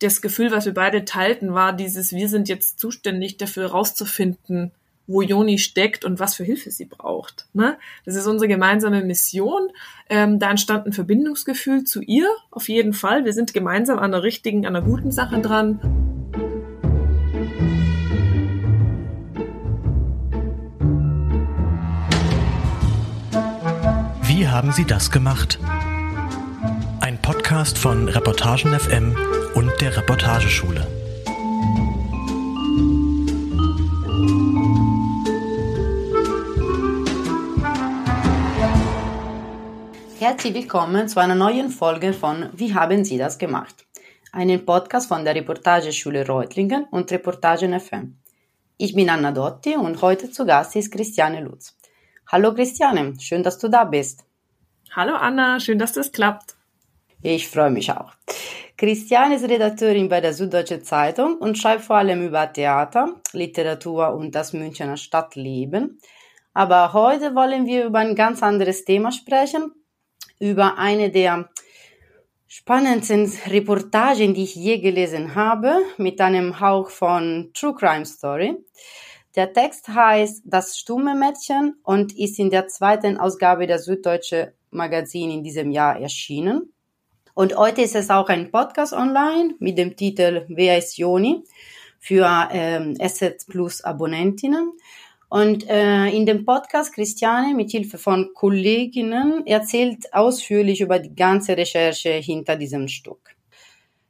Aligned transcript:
das 0.00 0.22
Gefühl, 0.22 0.52
was 0.52 0.66
wir 0.66 0.74
beide 0.74 1.04
teilten, 1.04 1.54
war 1.54 1.72
dieses, 1.72 2.12
wir 2.12 2.28
sind 2.28 2.48
jetzt 2.48 2.78
zuständig 2.78 3.36
dafür 3.36 3.66
rauszufinden, 3.66 4.70
wo 5.08 5.22
Joni 5.22 5.58
steckt 5.58 6.04
und 6.04 6.20
was 6.20 6.34
für 6.34 6.44
Hilfe 6.44 6.70
sie 6.70 6.84
braucht. 6.84 7.46
Ne? 7.54 7.78
Das 8.04 8.14
ist 8.14 8.26
unsere 8.26 8.46
gemeinsame 8.46 9.02
Mission. 9.02 9.70
Ähm, 10.08 10.38
da 10.38 10.50
entstand 10.50 10.86
ein 10.86 10.92
Verbindungsgefühl 10.92 11.84
zu 11.84 12.02
ihr, 12.02 12.28
auf 12.50 12.68
jeden 12.68 12.92
Fall. 12.92 13.24
Wir 13.24 13.32
sind 13.32 13.54
gemeinsam 13.54 13.98
an 13.98 14.12
der 14.12 14.22
richtigen, 14.22 14.66
an 14.66 14.74
der 14.74 14.82
guten 14.82 15.10
Sache 15.10 15.40
dran. 15.40 15.80
Wie 24.22 24.46
haben 24.46 24.70
Sie 24.70 24.84
das 24.84 25.10
gemacht? 25.10 25.58
Ein 27.08 27.22
Podcast 27.22 27.78
von 27.78 28.06
Reportagen 28.06 28.78
FM 28.78 29.16
und 29.54 29.72
der 29.80 29.96
Reportageschule. 29.96 30.86
Herzlich 40.18 40.52
willkommen 40.52 41.08
zu 41.08 41.18
einer 41.18 41.34
neuen 41.34 41.70
Folge 41.70 42.12
von 42.12 42.50
Wie 42.52 42.74
haben 42.74 43.06
Sie 43.06 43.16
das 43.16 43.38
gemacht? 43.38 43.86
Einen 44.32 44.66
Podcast 44.66 45.08
von 45.08 45.24
der 45.24 45.34
Reportageschule 45.34 46.26
Reutlingen 46.26 46.84
und 46.90 47.10
Reportagen 47.10 47.80
FM. 47.80 48.18
Ich 48.76 48.94
bin 48.94 49.08
Anna 49.08 49.32
Dotti 49.32 49.76
und 49.76 50.02
heute 50.02 50.30
zu 50.30 50.44
Gast 50.44 50.76
ist 50.76 50.92
Christiane 50.92 51.40
Lutz. 51.40 51.74
Hallo 52.30 52.52
Christiane, 52.52 53.14
schön, 53.18 53.42
dass 53.42 53.56
du 53.56 53.68
da 53.68 53.84
bist. 53.84 54.26
Hallo 54.94 55.14
Anna, 55.14 55.58
schön, 55.58 55.78
dass 55.78 55.94
das 55.94 56.12
klappt. 56.12 56.57
Ich 57.22 57.48
freue 57.48 57.70
mich 57.70 57.90
auch. 57.90 58.12
Christiane 58.76 59.34
ist 59.34 59.48
Redakteurin 59.48 60.08
bei 60.08 60.20
der 60.20 60.32
Süddeutsche 60.32 60.80
Zeitung 60.82 61.36
und 61.38 61.58
schreibt 61.58 61.82
vor 61.82 61.96
allem 61.96 62.24
über 62.24 62.52
Theater, 62.52 63.16
Literatur 63.32 64.14
und 64.14 64.36
das 64.36 64.52
Münchner 64.52 64.96
Stadtleben. 64.96 65.98
Aber 66.54 66.92
heute 66.92 67.34
wollen 67.34 67.66
wir 67.66 67.86
über 67.86 67.98
ein 67.98 68.14
ganz 68.14 68.40
anderes 68.40 68.84
Thema 68.84 69.10
sprechen, 69.10 69.72
über 70.38 70.78
eine 70.78 71.10
der 71.10 71.48
spannendsten 72.46 73.32
Reportagen, 73.48 74.34
die 74.34 74.44
ich 74.44 74.54
je 74.54 74.78
gelesen 74.78 75.34
habe, 75.34 75.74
mit 75.96 76.20
einem 76.20 76.60
Hauch 76.60 76.90
von 76.90 77.50
True 77.52 77.74
Crime 77.74 78.06
Story. 78.06 78.56
Der 79.34 79.52
Text 79.52 79.88
heißt 79.88 80.42
Das 80.44 80.78
stumme 80.78 81.16
Mädchen 81.16 81.74
und 81.82 82.16
ist 82.16 82.38
in 82.38 82.50
der 82.50 82.68
zweiten 82.68 83.18
Ausgabe 83.18 83.66
der 83.66 83.80
Süddeutsche 83.80 84.54
Magazin 84.70 85.32
in 85.32 85.42
diesem 85.42 85.72
Jahr 85.72 85.98
erschienen. 85.98 86.72
Und 87.38 87.56
heute 87.56 87.82
ist 87.82 87.94
es 87.94 88.10
auch 88.10 88.28
ein 88.30 88.50
Podcast 88.50 88.92
online 88.92 89.54
mit 89.60 89.78
dem 89.78 89.94
Titel 89.94 90.44
Wer 90.48 90.76
ist 90.76 90.98
Joni 90.98 91.44
für 92.00 92.48
ähm, 92.50 92.96
Assets 92.98 93.44
Plus 93.44 93.80
Abonnentinnen. 93.80 94.72
Und 95.28 95.64
äh, 95.68 96.08
in 96.08 96.26
dem 96.26 96.44
Podcast 96.44 96.92
Christiane 96.92 97.54
mit 97.54 97.70
Hilfe 97.70 97.96
von 97.96 98.30
Kolleginnen 98.34 99.46
erzählt 99.46 100.12
ausführlich 100.12 100.80
über 100.80 100.98
die 100.98 101.14
ganze 101.14 101.56
Recherche 101.56 102.14
hinter 102.14 102.56
diesem 102.56 102.88
Stück. 102.88 103.36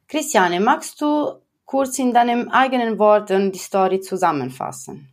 Christiane, 0.07 0.59
magst 0.59 0.99
du 0.99 1.33
kurz 1.65 1.99
in 1.99 2.15
deinen 2.15 2.49
eigenen 2.49 2.97
Worten 2.97 3.51
die 3.51 3.59
Story 3.59 4.01
zusammenfassen? 4.01 5.07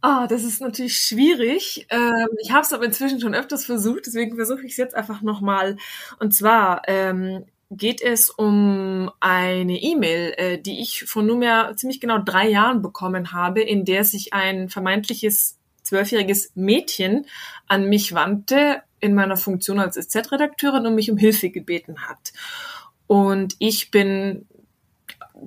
Ah, 0.00 0.26
das 0.26 0.42
ist 0.42 0.62
natürlich 0.62 0.96
schwierig. 0.96 1.86
Ähm, 1.90 2.28
ich 2.40 2.50
habe 2.50 2.62
es 2.62 2.72
aber 2.72 2.86
inzwischen 2.86 3.20
schon 3.20 3.34
öfters 3.34 3.66
versucht, 3.66 4.06
deswegen 4.06 4.36
versuche 4.36 4.64
ich 4.64 4.72
es 4.72 4.78
jetzt 4.78 4.94
einfach 4.94 5.20
nochmal. 5.20 5.76
Und 6.18 6.34
zwar 6.34 6.80
ähm, 6.86 7.44
geht 7.70 8.00
es 8.00 8.30
um 8.30 9.10
eine 9.20 9.80
E-Mail, 9.80 10.34
äh, 10.36 10.58
die 10.58 10.80
ich 10.80 11.04
vor 11.04 11.22
nunmehr 11.22 11.74
ziemlich 11.76 12.00
genau 12.00 12.18
drei 12.18 12.48
Jahren 12.48 12.80
bekommen 12.82 13.32
habe, 13.32 13.60
in 13.60 13.84
der 13.84 14.04
sich 14.04 14.32
ein 14.32 14.68
vermeintliches 14.68 15.58
zwölfjähriges 15.82 16.52
Mädchen 16.54 17.26
an 17.66 17.88
mich 17.88 18.14
wandte 18.14 18.82
in 19.00 19.14
meiner 19.14 19.36
Funktion 19.36 19.78
als 19.78 19.96
SZ-Redakteurin 19.96 20.86
und 20.86 20.94
mich 20.94 21.10
um 21.10 21.16
Hilfe 21.16 21.50
gebeten 21.50 22.08
hat. 22.08 22.32
Und 23.06 23.56
ich 23.58 23.90
bin 23.90 24.46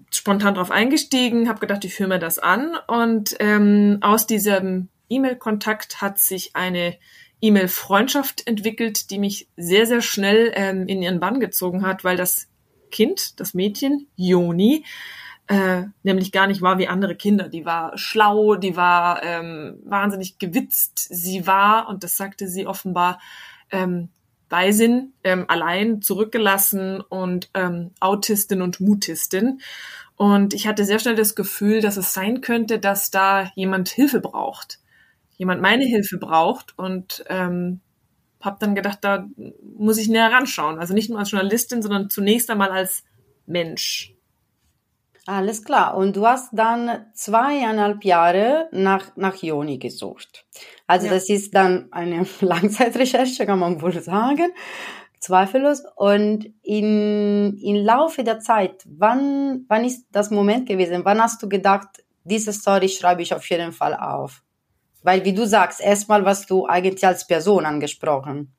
spontan 0.10 0.56
darauf 0.56 0.72
eingestiegen, 0.72 1.50
habe 1.50 1.60
gedacht, 1.60 1.86
ich 1.86 1.94
führe 1.94 2.10
mir 2.10 2.20
das 2.20 2.40
an. 2.40 2.76
Und 2.88 3.36
ähm, 3.40 3.98
aus 4.02 4.26
diesem 4.26 4.90
E-Mail-Kontakt 5.10 6.02
hat 6.02 6.18
sich 6.18 6.56
eine 6.56 6.98
E-Mail-Freundschaft 7.42 8.48
entwickelt, 8.48 9.10
die 9.10 9.20
mich 9.20 9.48
sehr, 9.58 9.86
sehr 9.86 10.02
schnell 10.02 10.52
ähm, 10.56 10.88
in 10.88 11.02
ihren 11.02 11.20
Bann 11.20 11.40
gezogen 11.40 11.86
hat, 11.86 12.04
weil 12.04 12.18
das 12.18 12.48
Kind, 12.92 13.40
das 13.40 13.54
Mädchen, 13.54 14.08
Joni, 14.16 14.86
äh, 15.48 15.84
nämlich 16.04 16.32
gar 16.32 16.48
nicht 16.48 16.62
war 16.62 16.78
wie 16.78 16.88
andere 16.88 17.16
Kinder. 17.16 17.50
Die 17.50 17.66
war 17.66 17.98
schlau, 17.98 18.56
die 18.56 18.76
war 18.76 19.24
ähm, 19.24 19.80
wahnsinnig 19.84 20.38
gewitzt. 20.38 21.08
Sie 21.10 21.48
war, 21.48 21.90
und 21.90 22.04
das 22.04 22.16
sagte 22.16 22.48
sie 22.48 22.68
offenbar, 22.68 23.20
ähm, 23.72 24.10
Beisinn, 24.52 25.14
ähm, 25.24 25.46
allein 25.48 26.02
zurückgelassen 26.02 27.00
und 27.00 27.50
ähm, 27.54 27.92
Autistin 28.02 28.62
und 28.62 28.82
Mutistin. 28.82 29.62
Und 30.18 30.54
ich 30.54 30.68
hatte 30.68 30.84
sehr 30.84 31.00
schnell 31.00 31.16
das 31.16 31.36
Gefühl, 31.36 31.82
dass 31.82 31.96
es 31.96 32.14
sein 32.14 32.42
könnte, 32.42 32.78
dass 32.78 33.12
da 33.12 33.50
jemand 33.56 33.88
Hilfe 33.88 34.20
braucht. 34.20 34.81
Jemand 35.42 35.60
meine 35.60 35.86
Hilfe 35.86 36.20
braucht 36.20 36.78
und 36.78 37.24
ähm, 37.28 37.82
habe 38.42 38.58
dann 38.60 38.76
gedacht, 38.76 39.00
da 39.02 39.28
muss 39.76 39.98
ich 39.98 40.08
näher 40.08 40.32
ranschauen. 40.32 40.78
Also 40.78 40.94
nicht 40.94 41.10
nur 41.10 41.18
als 41.18 41.32
Journalistin, 41.32 41.82
sondern 41.82 42.12
zunächst 42.12 42.52
einmal 42.52 42.70
als 42.70 43.04
Mensch. 43.48 44.14
Alles 45.26 45.64
klar. 45.64 45.98
Und 45.98 46.16
du 46.16 46.28
hast 46.28 46.50
dann 46.54 47.08
zweieinhalb 47.16 48.06
Jahre 48.06 48.70
nach, 48.72 49.16
nach 49.16 49.34
Joni 49.38 49.80
gesucht. 49.80 50.46
Also 50.86 51.08
ja. 51.08 51.14
das 51.14 51.28
ist 51.28 51.56
dann 51.56 51.88
eine 51.92 52.28
Langzeitrecherche, 52.42 53.48
kann 53.48 53.58
man 53.58 53.82
wohl 53.82 54.00
sagen. 54.00 54.54
Zweifellos. 55.22 55.82
Und 55.96 56.54
in, 56.62 57.58
im 57.58 57.76
Laufe 57.78 58.24
der 58.24 58.42
Zeit, 58.42 58.84
wann, 58.86 59.66
wann 59.68 59.86
ist 59.86 60.06
das 60.12 60.30
Moment 60.30 60.68
gewesen? 60.68 61.04
Wann 61.04 61.20
hast 61.20 61.42
du 61.42 61.50
gedacht, 61.50 61.88
diese 62.26 62.54
Story 62.54 62.90
schreibe 62.90 63.24
ich 63.24 63.34
auf 63.34 63.50
jeden 63.50 63.72
Fall 63.72 63.96
auf? 63.96 64.44
Weil, 65.04 65.26
wie 65.26 65.34
du 65.34 65.46
sagst, 65.46 65.82
erstmal 65.82 66.26
warst 66.26 66.50
du 66.50 66.68
eigentlich 66.68 67.06
als 67.06 67.28
Person 67.28 67.66
angesprochen. 67.66 68.54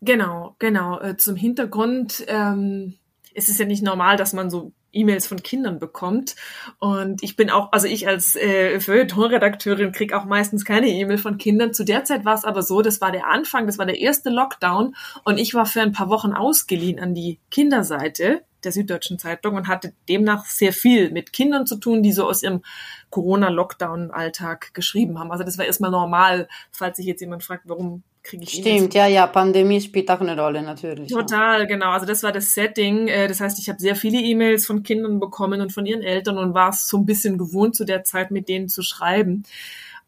Genau, 0.00 0.56
genau. 0.58 1.00
Äh, 1.00 1.16
zum 1.16 1.36
Hintergrund, 1.36 2.24
ähm, 2.28 2.96
es 3.34 3.48
ist 3.48 3.58
ja 3.58 3.66
nicht 3.66 3.82
normal, 3.82 4.16
dass 4.16 4.32
man 4.32 4.50
so 4.50 4.72
E-Mails 4.92 5.26
von 5.26 5.42
Kindern 5.42 5.78
bekommt. 5.78 6.36
Und 6.78 7.22
ich 7.22 7.36
bin 7.36 7.50
auch, 7.50 7.72
also 7.72 7.86
ich 7.86 8.08
als 8.08 8.34
äh, 8.36 8.80
Feuilleton-Redakteurin 8.80 9.92
kriege 9.92 10.16
auch 10.16 10.24
meistens 10.24 10.64
keine 10.64 10.88
E-Mail 10.88 11.18
von 11.18 11.38
Kindern. 11.38 11.72
Zu 11.72 11.84
der 11.84 12.04
Zeit 12.04 12.24
war 12.24 12.34
es 12.34 12.44
aber 12.44 12.62
so, 12.62 12.82
das 12.82 13.00
war 13.00 13.12
der 13.12 13.28
Anfang, 13.28 13.66
das 13.66 13.78
war 13.78 13.86
der 13.86 14.00
erste 14.00 14.30
Lockdown 14.30 14.94
und 15.24 15.38
ich 15.38 15.54
war 15.54 15.66
für 15.66 15.82
ein 15.82 15.92
paar 15.92 16.08
Wochen 16.08 16.32
ausgeliehen 16.32 16.98
an 16.98 17.14
die 17.14 17.38
Kinderseite 17.50 18.42
der 18.64 18.72
Süddeutschen 18.72 19.18
Zeitung 19.18 19.56
und 19.56 19.68
hatte 19.68 19.92
demnach 20.08 20.44
sehr 20.46 20.72
viel 20.72 21.10
mit 21.10 21.32
Kindern 21.32 21.66
zu 21.66 21.76
tun, 21.76 22.02
die 22.02 22.12
so 22.12 22.28
aus 22.28 22.42
ihrem 22.42 22.62
Corona-Lockdown-Alltag 23.10 24.72
geschrieben 24.74 25.18
haben. 25.18 25.30
Also 25.32 25.44
das 25.44 25.58
war 25.58 25.64
erstmal 25.64 25.90
normal, 25.90 26.48
falls 26.70 26.96
sich 26.96 27.06
jetzt 27.06 27.20
jemand 27.20 27.42
fragt, 27.42 27.64
warum 27.66 28.02
kriege 28.22 28.44
ich 28.44 28.50
Stimmt, 28.50 28.94
ja, 28.94 29.06
ja, 29.06 29.26
Pandemie 29.26 29.80
spielt 29.80 30.10
auch 30.10 30.20
eine 30.20 30.38
Rolle 30.38 30.62
natürlich. 30.62 31.10
Total, 31.10 31.60
ja. 31.60 31.66
genau. 31.66 31.90
Also 31.90 32.06
das 32.06 32.22
war 32.22 32.32
das 32.32 32.54
Setting. 32.54 33.08
Äh, 33.08 33.28
das 33.28 33.40
heißt, 33.40 33.58
ich 33.58 33.68
habe 33.68 33.80
sehr 33.80 33.96
viele 33.96 34.18
E-Mails 34.18 34.66
von 34.66 34.82
Kindern 34.82 35.20
bekommen 35.20 35.60
und 35.60 35.72
von 35.72 35.86
ihren 35.86 36.02
Eltern 36.02 36.38
und 36.38 36.54
war 36.54 36.70
es 36.70 36.86
so 36.86 36.98
ein 36.98 37.06
bisschen 37.06 37.38
gewohnt, 37.38 37.74
zu 37.74 37.84
der 37.84 38.04
Zeit 38.04 38.30
mit 38.30 38.48
denen 38.48 38.68
zu 38.68 38.82
schreiben. 38.82 39.44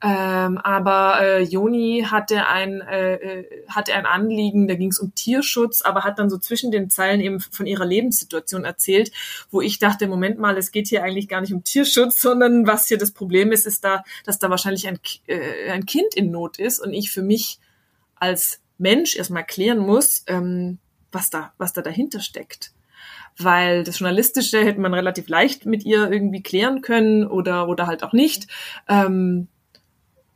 Ähm, 0.05 0.59
aber 0.59 1.21
äh, 1.21 1.43
Joni 1.43 2.07
hatte 2.11 2.49
ein, 2.49 2.81
äh, 2.81 3.15
äh 3.15 3.65
hatte 3.69 3.95
ein 3.95 4.05
Anliegen, 4.05 4.67
da 4.67 4.75
ging 4.75 4.91
es 4.91 4.99
um 4.99 5.15
Tierschutz, 5.15 5.83
aber 5.83 6.03
hat 6.03 6.19
dann 6.19 6.29
so 6.29 6.39
zwischen 6.39 6.73
den 6.73 6.91
Zeilen 6.91 7.21
eben 7.21 7.39
von 7.39 7.67
ihrer 7.67 7.87
Lebenssituation 7.87 8.65
erzählt, 8.65 9.13
wo 9.53 9.61
ich 9.61 9.79
dachte, 9.79 10.09
Moment 10.09 10.41
mal, 10.41 10.59
es 10.59 10.73
geht 10.73 10.89
hier 10.89 11.05
eigentlich 11.05 11.29
gar 11.29 11.41
nicht 11.41 11.53
um 11.53 11.63
Tierschutz, 11.63 12.21
sondern 12.21 12.67
was 12.67 12.89
hier 12.89 12.99
das 12.99 13.13
Problem 13.13 13.53
ist, 13.53 13.65
ist 13.65 13.85
da, 13.85 14.03
dass 14.25 14.41
da 14.41 14.51
wahrscheinlich 14.51 14.89
ein, 14.89 14.99
äh, 15.27 15.71
ein 15.71 15.87
Kind 15.87 16.17
in 16.17 16.33
Not 16.33 16.59
ist 16.59 16.81
und 16.81 16.93
ich 16.93 17.13
für 17.13 17.23
mich 17.23 17.61
als 18.17 18.61
Mensch 18.79 19.15
erstmal 19.15 19.47
klären 19.47 19.79
muss, 19.79 20.25
ähm, 20.27 20.79
was 21.13 21.31
da, 21.31 21.53
was 21.59 21.73
da 21.73 21.83
dahinter 21.83 22.19
steckt. 22.19 22.73
Weil 23.39 23.85
das 23.85 24.01
Journalistische 24.01 24.65
hätte 24.65 24.81
man 24.81 24.95
relativ 24.95 25.29
leicht 25.29 25.65
mit 25.65 25.85
ihr 25.85 26.11
irgendwie 26.11 26.43
klären 26.43 26.83
können 26.83 27.27
oder, 27.27 27.69
oder 27.69 27.87
halt 27.87 28.03
auch 28.03 28.13
nicht. 28.13 28.49
Ähm, 28.89 29.49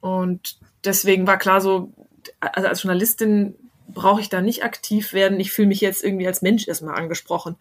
und 0.06 0.56
deswegen 0.84 1.26
war 1.26 1.36
klar 1.36 1.60
so, 1.60 1.92
also 2.40 2.68
als 2.68 2.84
Journalistin 2.84 3.56
brauche 3.88 4.20
ich 4.20 4.28
da 4.28 4.40
nicht 4.40 4.62
aktiv 4.62 5.12
werden. 5.12 5.40
Ich 5.40 5.50
fühle 5.50 5.66
mich 5.66 5.80
jetzt 5.80 6.04
irgendwie 6.04 6.28
als 6.28 6.42
Mensch 6.42 6.68
erstmal 6.68 6.94
angesprochen. 6.94 7.56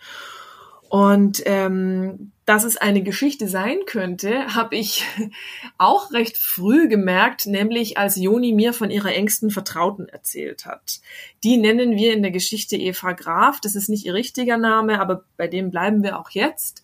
Und 0.88 1.42
ähm, 1.48 2.32
dass 2.46 2.64
es 2.64 2.78
eine 2.78 3.02
Geschichte 3.02 3.48
sein 3.48 3.80
könnte, 3.88 4.54
habe 4.54 4.76
ich 4.76 5.04
auch 5.80 6.12
recht 6.12 6.38
früh 6.38 6.88
gemerkt, 6.88 7.48
nämlich 7.48 7.98
als 7.98 8.16
Joni 8.16 8.54
mir 8.54 8.74
von 8.74 8.92
ihrer 8.92 9.16
engsten 9.16 9.50
Vertrauten 9.50 10.08
erzählt 10.08 10.68
hat. 10.68 11.00
Die 11.44 11.58
nennen 11.58 11.96
wir 11.96 12.14
in 12.14 12.22
der 12.22 12.32
Geschichte 12.32 12.76
Eva 12.76 13.14
Graf. 13.14 13.60
Das 13.60 13.74
ist 13.74 13.90
nicht 13.90 14.06
ihr 14.06 14.14
richtiger 14.14 14.58
Name, 14.58 15.02
aber 15.02 15.24
bei 15.36 15.48
dem 15.48 15.72
bleiben 15.72 16.04
wir 16.04 16.20
auch 16.20 16.30
jetzt. 16.30 16.84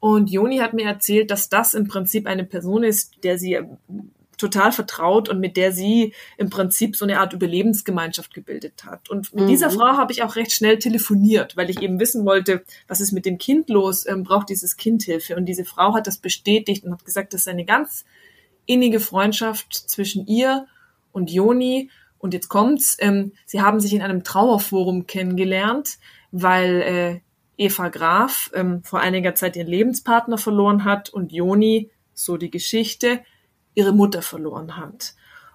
Und 0.00 0.30
Joni 0.30 0.58
hat 0.58 0.74
mir 0.74 0.84
erzählt, 0.84 1.30
dass 1.30 1.48
das 1.48 1.72
im 1.72 1.88
Prinzip 1.88 2.26
eine 2.26 2.44
Person 2.44 2.84
ist, 2.84 3.24
der 3.24 3.38
sie 3.38 3.58
total 4.38 4.72
vertraut 4.72 5.28
und 5.28 5.40
mit 5.40 5.56
der 5.56 5.72
sie 5.72 6.14
im 6.36 6.48
Prinzip 6.48 6.96
so 6.96 7.04
eine 7.04 7.20
Art 7.20 7.32
Überlebensgemeinschaft 7.32 8.32
gebildet 8.32 8.84
hat. 8.84 9.10
Und 9.10 9.34
mit 9.34 9.44
mhm. 9.44 9.48
dieser 9.48 9.70
Frau 9.70 9.96
habe 9.96 10.12
ich 10.12 10.22
auch 10.22 10.36
recht 10.36 10.52
schnell 10.52 10.78
telefoniert, 10.78 11.56
weil 11.56 11.68
ich 11.68 11.82
eben 11.82 12.00
wissen 12.00 12.24
wollte, 12.24 12.62
was 12.86 13.00
ist 13.00 13.12
mit 13.12 13.26
dem 13.26 13.38
Kind 13.38 13.68
los, 13.68 14.06
ähm, 14.06 14.22
braucht 14.22 14.48
dieses 14.48 14.76
Kind 14.76 15.02
Hilfe. 15.02 15.36
Und 15.36 15.46
diese 15.46 15.64
Frau 15.64 15.94
hat 15.94 16.06
das 16.06 16.18
bestätigt 16.18 16.84
und 16.84 16.92
hat 16.92 17.04
gesagt, 17.04 17.34
das 17.34 17.42
ist 17.42 17.48
eine 17.48 17.64
ganz 17.64 18.04
innige 18.64 19.00
Freundschaft 19.00 19.74
zwischen 19.74 20.26
ihr 20.26 20.66
und 21.12 21.30
Joni. 21.30 21.90
Und 22.18 22.34
jetzt 22.34 22.48
kommt's, 22.48 22.96
ähm, 23.00 23.32
sie 23.44 23.60
haben 23.60 23.80
sich 23.80 23.92
in 23.92 24.02
einem 24.02 24.24
Trauerforum 24.24 25.06
kennengelernt, 25.06 25.98
weil 26.30 26.82
äh, 26.82 27.20
Eva 27.56 27.88
Graf 27.88 28.50
ähm, 28.54 28.82
vor 28.84 29.00
einiger 29.00 29.34
Zeit 29.34 29.56
ihren 29.56 29.68
Lebenspartner 29.68 30.38
verloren 30.38 30.84
hat 30.84 31.10
und 31.10 31.32
Joni, 31.32 31.90
so 32.14 32.36
die 32.36 32.50
Geschichte, 32.50 33.20
ihre 33.78 33.92
Mutter 33.92 34.22
verloren 34.22 34.76
hat. 34.76 35.14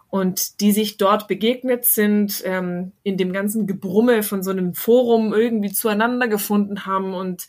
Und 0.09 0.61
die 0.61 0.71
sich 0.71 0.95
dort 0.97 1.27
begegnet 1.27 1.85
sind, 1.85 2.41
ähm, 2.45 2.93
in 3.03 3.17
dem 3.17 3.33
ganzen 3.33 3.67
Gebrumme 3.67 4.23
von 4.23 4.43
so 4.43 4.51
einem 4.51 4.75
Forum 4.75 5.33
irgendwie 5.33 5.73
zueinander 5.73 6.29
gefunden 6.29 6.85
haben. 6.85 7.15
Und 7.15 7.47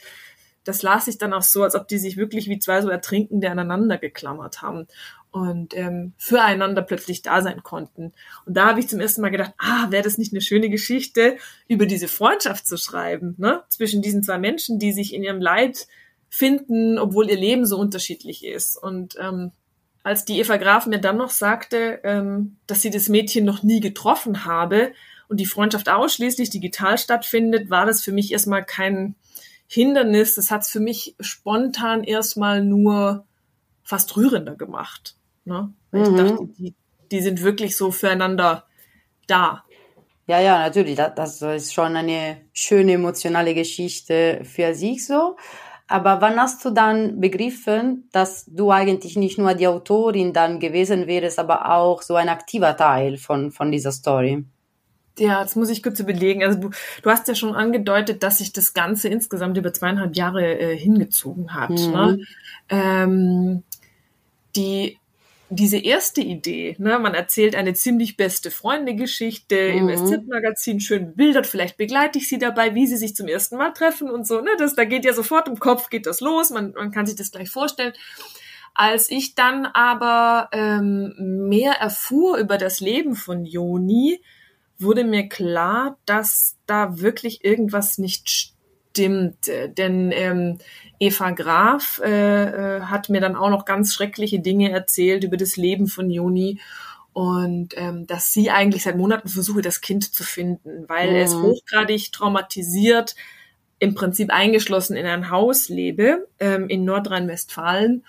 das 0.64 0.82
las 0.82 1.06
ich 1.06 1.18
dann 1.18 1.32
auch 1.32 1.42
so, 1.42 1.62
als 1.62 1.76
ob 1.76 1.86
die 1.86 1.98
sich 1.98 2.16
wirklich 2.16 2.48
wie 2.48 2.58
zwei 2.58 2.82
so 2.82 2.88
Ertrinkende 2.88 3.50
aneinander 3.50 3.98
geklammert 3.98 4.62
haben 4.62 4.88
und 5.30 5.76
ähm, 5.76 6.14
füreinander 6.16 6.82
plötzlich 6.82 7.22
da 7.22 7.40
sein 7.40 7.62
konnten. 7.62 8.12
Und 8.44 8.56
da 8.56 8.66
habe 8.66 8.80
ich 8.80 8.88
zum 8.88 8.98
ersten 8.98 9.20
Mal 9.20 9.30
gedacht, 9.30 9.52
ah, 9.58 9.90
wäre 9.90 10.02
das 10.02 10.18
nicht 10.18 10.32
eine 10.32 10.40
schöne 10.40 10.70
Geschichte, 10.70 11.36
über 11.68 11.86
diese 11.86 12.08
Freundschaft 12.08 12.66
zu 12.66 12.78
schreiben, 12.78 13.36
ne? 13.38 13.62
Zwischen 13.68 14.02
diesen 14.02 14.24
zwei 14.24 14.38
Menschen, 14.38 14.80
die 14.80 14.92
sich 14.92 15.14
in 15.14 15.22
ihrem 15.22 15.40
Leid 15.40 15.86
finden, 16.30 16.98
obwohl 16.98 17.30
ihr 17.30 17.36
Leben 17.36 17.64
so 17.64 17.78
unterschiedlich 17.78 18.44
ist. 18.44 18.76
Und 18.76 19.14
ähm, 19.20 19.52
als 20.04 20.24
die 20.24 20.38
Eva 20.38 20.58
Graf 20.58 20.86
mir 20.86 21.00
dann 21.00 21.16
noch 21.16 21.30
sagte, 21.30 21.98
ähm, 22.04 22.58
dass 22.66 22.82
sie 22.82 22.90
das 22.90 23.08
Mädchen 23.08 23.44
noch 23.44 23.62
nie 23.62 23.80
getroffen 23.80 24.44
habe 24.44 24.92
und 25.28 25.40
die 25.40 25.46
Freundschaft 25.46 25.88
ausschließlich 25.88 26.50
digital 26.50 26.98
stattfindet, 26.98 27.70
war 27.70 27.86
das 27.86 28.02
für 28.02 28.12
mich 28.12 28.30
erstmal 28.30 28.64
kein 28.64 29.16
Hindernis. 29.66 30.34
Das 30.34 30.50
hat 30.50 30.62
es 30.62 30.68
für 30.68 30.80
mich 30.80 31.16
spontan 31.20 32.04
erstmal 32.04 32.62
nur 32.62 33.24
fast 33.82 34.14
rührender 34.16 34.56
gemacht. 34.56 35.16
Ne? 35.46 35.72
Weil 35.90 36.10
mhm. 36.10 36.16
ich 36.16 36.22
dachte, 36.22 36.48
die, 36.58 36.74
die 37.10 37.20
sind 37.22 37.42
wirklich 37.42 37.74
so 37.74 37.90
füreinander 37.90 38.66
da. 39.26 39.64
Ja, 40.26 40.38
ja, 40.38 40.58
natürlich. 40.58 40.96
Das, 40.96 41.14
das 41.14 41.42
ist 41.42 41.72
schon 41.72 41.96
eine 41.96 42.42
schöne 42.52 42.92
emotionale 42.92 43.54
Geschichte 43.54 44.42
für 44.44 44.74
sich 44.74 45.06
so. 45.06 45.36
Aber 45.86 46.20
wann 46.22 46.40
hast 46.40 46.64
du 46.64 46.70
dann 46.70 47.20
begriffen, 47.20 48.08
dass 48.12 48.46
du 48.46 48.70
eigentlich 48.70 49.16
nicht 49.16 49.38
nur 49.38 49.54
die 49.54 49.68
Autorin 49.68 50.32
dann 50.32 50.58
gewesen 50.58 51.06
wärst, 51.06 51.38
aber 51.38 51.70
auch 51.70 52.00
so 52.00 52.14
ein 52.14 52.30
aktiver 52.30 52.76
Teil 52.76 53.18
von, 53.18 53.52
von 53.52 53.70
dieser 53.70 53.92
Story? 53.92 54.44
Ja, 55.18 55.42
jetzt 55.42 55.56
muss 55.56 55.68
ich 55.68 55.82
kurz 55.82 56.00
überlegen. 56.00 56.42
Also 56.42 56.58
du, 56.58 56.70
du 57.02 57.10
hast 57.10 57.28
ja 57.28 57.34
schon 57.34 57.54
angedeutet, 57.54 58.22
dass 58.22 58.38
sich 58.38 58.52
das 58.52 58.74
Ganze 58.74 59.08
insgesamt 59.08 59.56
über 59.56 59.72
zweieinhalb 59.72 60.16
Jahre 60.16 60.58
äh, 60.58 60.76
hingezogen 60.76 61.54
hat. 61.54 61.70
Mhm. 61.70 61.92
Ne? 61.92 62.18
Ähm, 62.68 63.62
die 64.56 64.98
diese 65.50 65.78
erste 65.78 66.20
Idee, 66.20 66.74
ne, 66.78 66.98
man 66.98 67.14
erzählt 67.14 67.54
eine 67.54 67.74
ziemlich 67.74 68.16
beste 68.16 68.50
Freunde-Geschichte 68.50 69.72
mhm. 69.72 69.88
im 69.88 69.96
SZ-Magazin, 69.96 70.80
schön 70.80 71.14
bildert, 71.14 71.46
vielleicht 71.46 71.76
begleite 71.76 72.18
ich 72.18 72.28
sie 72.28 72.38
dabei, 72.38 72.74
wie 72.74 72.86
sie 72.86 72.96
sich 72.96 73.14
zum 73.14 73.28
ersten 73.28 73.56
Mal 73.56 73.72
treffen 73.72 74.10
und 74.10 74.26
so, 74.26 74.40
ne, 74.40 74.50
das, 74.58 74.74
da 74.74 74.84
geht 74.84 75.04
ja 75.04 75.12
sofort 75.12 75.48
im 75.48 75.58
Kopf, 75.58 75.90
geht 75.90 76.06
das 76.06 76.20
los, 76.20 76.50
man, 76.50 76.72
man 76.72 76.90
kann 76.90 77.06
sich 77.06 77.16
das 77.16 77.30
gleich 77.30 77.50
vorstellen. 77.50 77.92
Als 78.74 79.08
ich 79.10 79.36
dann 79.36 79.66
aber 79.66 80.48
ähm, 80.52 81.14
mehr 81.48 81.74
erfuhr 81.74 82.38
über 82.38 82.58
das 82.58 82.80
Leben 82.80 83.14
von 83.14 83.44
Joni, 83.44 84.20
wurde 84.78 85.04
mir 85.04 85.28
klar, 85.28 85.96
dass 86.06 86.56
da 86.66 86.98
wirklich 87.00 87.44
irgendwas 87.44 87.98
nicht 87.98 88.28
stimmt. 88.28 88.53
Denn 88.96 89.36
ähm, 90.12 90.58
Eva 91.00 91.30
Graf 91.30 92.00
äh, 92.04 92.44
äh, 92.78 92.80
hat 92.82 93.08
mir 93.08 93.20
dann 93.20 93.36
auch 93.36 93.50
noch 93.50 93.64
ganz 93.64 93.92
schreckliche 93.92 94.40
Dinge 94.40 94.70
erzählt 94.70 95.24
über 95.24 95.36
das 95.36 95.56
Leben 95.56 95.86
von 95.86 96.10
Juni 96.10 96.60
und 97.12 97.74
ähm, 97.76 98.06
dass 98.08 98.32
sie 98.32 98.50
eigentlich 98.50 98.82
seit 98.82 98.96
Monaten 98.96 99.28
versuche, 99.28 99.62
das 99.62 99.80
Kind 99.80 100.12
zu 100.12 100.24
finden, 100.24 100.88
weil 100.88 101.10
mhm. 101.10 101.16
es 101.16 101.34
hochgradig 101.34 102.12
traumatisiert, 102.12 103.14
im 103.78 103.94
Prinzip 103.94 104.30
eingeschlossen 104.30 104.96
in 104.96 105.06
ein 105.06 105.30
Haus 105.30 105.68
lebe 105.68 106.26
ähm, 106.40 106.68
in 106.68 106.84
Nordrhein-Westfalen 106.84 108.04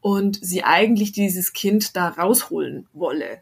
und 0.00 0.38
sie 0.44 0.62
eigentlich 0.62 1.12
dieses 1.12 1.52
Kind 1.52 1.96
da 1.96 2.08
rausholen 2.08 2.86
wolle. 2.92 3.40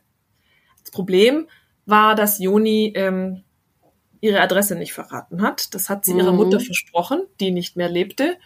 Das 0.82 0.90
Problem 0.90 1.46
war, 1.86 2.14
dass 2.14 2.38
Joni 2.38 2.92
ähm, 2.94 3.42
ihre 4.22 4.40
Adresse 4.40 4.76
nicht 4.76 4.94
verraten 4.94 5.42
hat. 5.42 5.74
Das 5.74 5.90
hat 5.90 6.06
sie 6.06 6.14
mhm. 6.14 6.20
ihrer 6.20 6.32
Mutter 6.32 6.60
versprochen, 6.60 7.22
die 7.40 7.50
nicht 7.50 7.76
mehr 7.76 7.90
lebte 7.90 8.36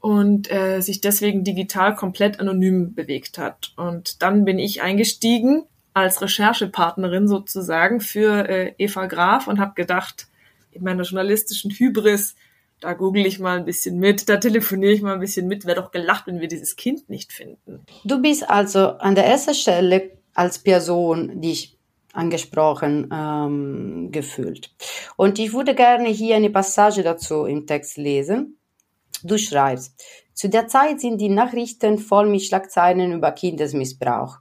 und 0.00 0.50
äh, 0.50 0.80
sich 0.80 1.00
deswegen 1.00 1.44
digital 1.44 1.94
komplett 1.94 2.40
anonym 2.40 2.92
bewegt 2.92 3.38
hat. 3.38 3.72
Und 3.76 4.20
dann 4.20 4.44
bin 4.44 4.58
ich 4.58 4.82
eingestiegen 4.82 5.62
als 5.94 6.20
Recherchepartnerin 6.20 7.28
sozusagen 7.28 8.00
für 8.00 8.48
äh, 8.48 8.74
Eva 8.78 9.06
Graf 9.06 9.46
und 9.46 9.60
habe 9.60 9.74
gedacht, 9.74 10.26
in 10.72 10.82
meiner 10.82 11.04
journalistischen 11.04 11.70
Hybris, 11.70 12.34
da 12.80 12.94
google 12.94 13.24
ich 13.24 13.38
mal 13.38 13.58
ein 13.58 13.64
bisschen 13.64 13.98
mit, 13.98 14.28
da 14.28 14.38
telefoniere 14.38 14.92
ich 14.92 15.02
mal 15.02 15.14
ein 15.14 15.20
bisschen 15.20 15.46
mit, 15.46 15.66
wäre 15.66 15.80
doch 15.80 15.92
gelacht, 15.92 16.26
wenn 16.26 16.40
wir 16.40 16.48
dieses 16.48 16.74
Kind 16.74 17.08
nicht 17.08 17.32
finden. 17.32 17.84
Du 18.02 18.20
bist 18.20 18.50
also 18.50 18.88
an 18.98 19.14
der 19.14 19.26
ersten 19.26 19.54
Stelle 19.54 20.10
als 20.34 20.58
Person, 20.58 21.40
die 21.40 21.52
ich 21.52 21.78
angesprochen 22.12 23.08
ähm, 23.12 24.08
gefühlt. 24.12 24.70
Und 25.16 25.38
ich 25.38 25.52
würde 25.52 25.74
gerne 25.74 26.08
hier 26.08 26.36
eine 26.36 26.50
Passage 26.50 27.02
dazu 27.02 27.44
im 27.44 27.66
Text 27.66 27.96
lesen. 27.96 28.58
Du 29.22 29.38
schreibst, 29.38 30.02
zu 30.34 30.48
der 30.48 30.68
Zeit 30.68 31.00
sind 31.00 31.20
die 31.20 31.28
Nachrichten 31.28 31.98
voll 31.98 32.28
mit 32.28 32.42
Schlagzeilen 32.42 33.12
über 33.12 33.32
Kindesmissbrauch. 33.32 34.38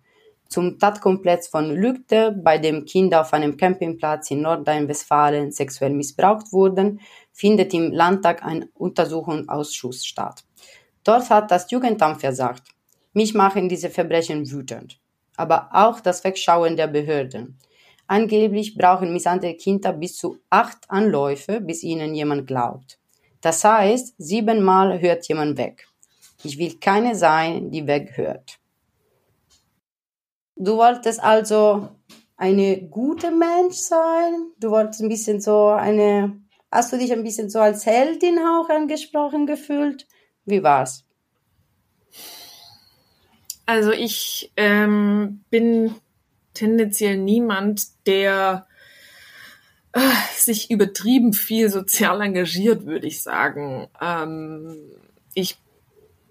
Zum 0.49 0.79
Tatkomplex 0.79 1.47
von 1.47 1.73
Lügde, 1.73 2.31
bei 2.31 2.57
dem 2.57 2.83
Kinder 2.83 3.21
auf 3.21 3.31
einem 3.31 3.55
Campingplatz 3.55 4.31
in 4.31 4.41
Nordrhein-Westfalen 4.41 5.51
sexuell 5.51 5.91
missbraucht 5.93 6.51
wurden, 6.51 6.99
findet 7.31 7.73
im 7.73 7.91
Landtag 7.91 8.43
ein 8.43 8.65
Untersuchungsausschuss 8.73 10.05
statt. 10.05 10.43
Dort 11.05 11.29
hat 11.29 11.51
das 11.51 11.71
Jugendamt 11.71 12.19
versagt. 12.19 12.63
Mich 13.13 13.33
machen 13.33 13.69
diese 13.69 13.89
Verbrechen 13.89 14.49
wütend 14.51 15.01
aber 15.41 15.69
auch 15.73 15.99
das 15.99 16.23
Wegschauen 16.23 16.77
der 16.77 16.87
Behörden. 16.87 17.57
Angeblich 18.11 18.75
brauchen 18.75 19.13
misshandelte 19.13 19.55
Kinder 19.55 19.93
bis 19.93 20.17
zu 20.17 20.37
acht 20.49 20.79
Anläufe, 20.89 21.61
bis 21.61 21.81
ihnen 21.81 22.13
jemand 22.13 22.45
glaubt. 22.45 22.99
Das 23.39 23.63
heißt, 23.63 24.15
siebenmal 24.17 24.99
hört 24.99 25.25
jemand 25.29 25.57
weg. 25.57 25.87
Ich 26.43 26.57
will 26.57 26.77
keine 26.77 27.15
sein, 27.15 27.71
die 27.71 27.87
weghört. 27.87 28.59
Du 30.57 30.75
wolltest 30.75 31.23
also 31.23 31.87
eine 32.35 32.81
gute 32.89 33.31
Mensch 33.31 33.77
sein? 33.77 34.51
Du 34.59 34.71
wolltest 34.71 35.01
ein 35.01 35.07
bisschen 35.07 35.39
so 35.39 35.67
eine, 35.67 36.37
hast 36.69 36.91
du 36.91 36.97
dich 36.97 37.13
ein 37.13 37.23
bisschen 37.23 37.49
so 37.49 37.59
als 37.59 37.85
Heldin 37.85 38.39
auch 38.39 38.67
angesprochen 38.67 39.47
gefühlt? 39.47 40.05
Wie 40.43 40.61
war's? 40.61 41.05
Also 43.65 43.93
ich 43.93 44.51
ähm, 44.57 45.45
bin 45.49 45.95
tendenziell 46.53 47.17
niemand, 47.17 47.87
der 48.05 48.67
äh, 49.93 49.99
sich 50.35 50.71
übertrieben 50.71 51.33
viel 51.33 51.69
sozial 51.69 52.21
engagiert, 52.21 52.85
würde 52.85 53.07
ich 53.07 53.21
sagen. 53.21 53.87
Ähm, 53.99 54.77
ich 55.33 55.57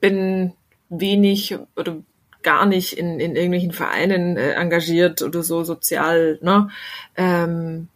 bin 0.00 0.52
wenig 0.88 1.56
oder 1.76 1.98
gar 2.42 2.66
nicht 2.66 2.94
in, 2.94 3.20
in 3.20 3.36
irgendwelchen 3.36 3.72
Vereinen 3.72 4.36
äh, 4.36 4.52
engagiert 4.52 5.22
oder 5.22 5.42
so 5.42 5.62
sozial. 5.62 6.38
Ne? 6.42 6.70
Ähm, 7.16 7.88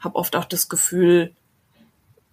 habe 0.00 0.16
oft 0.16 0.36
auch 0.36 0.44
das 0.44 0.68
Gefühl, 0.68 1.32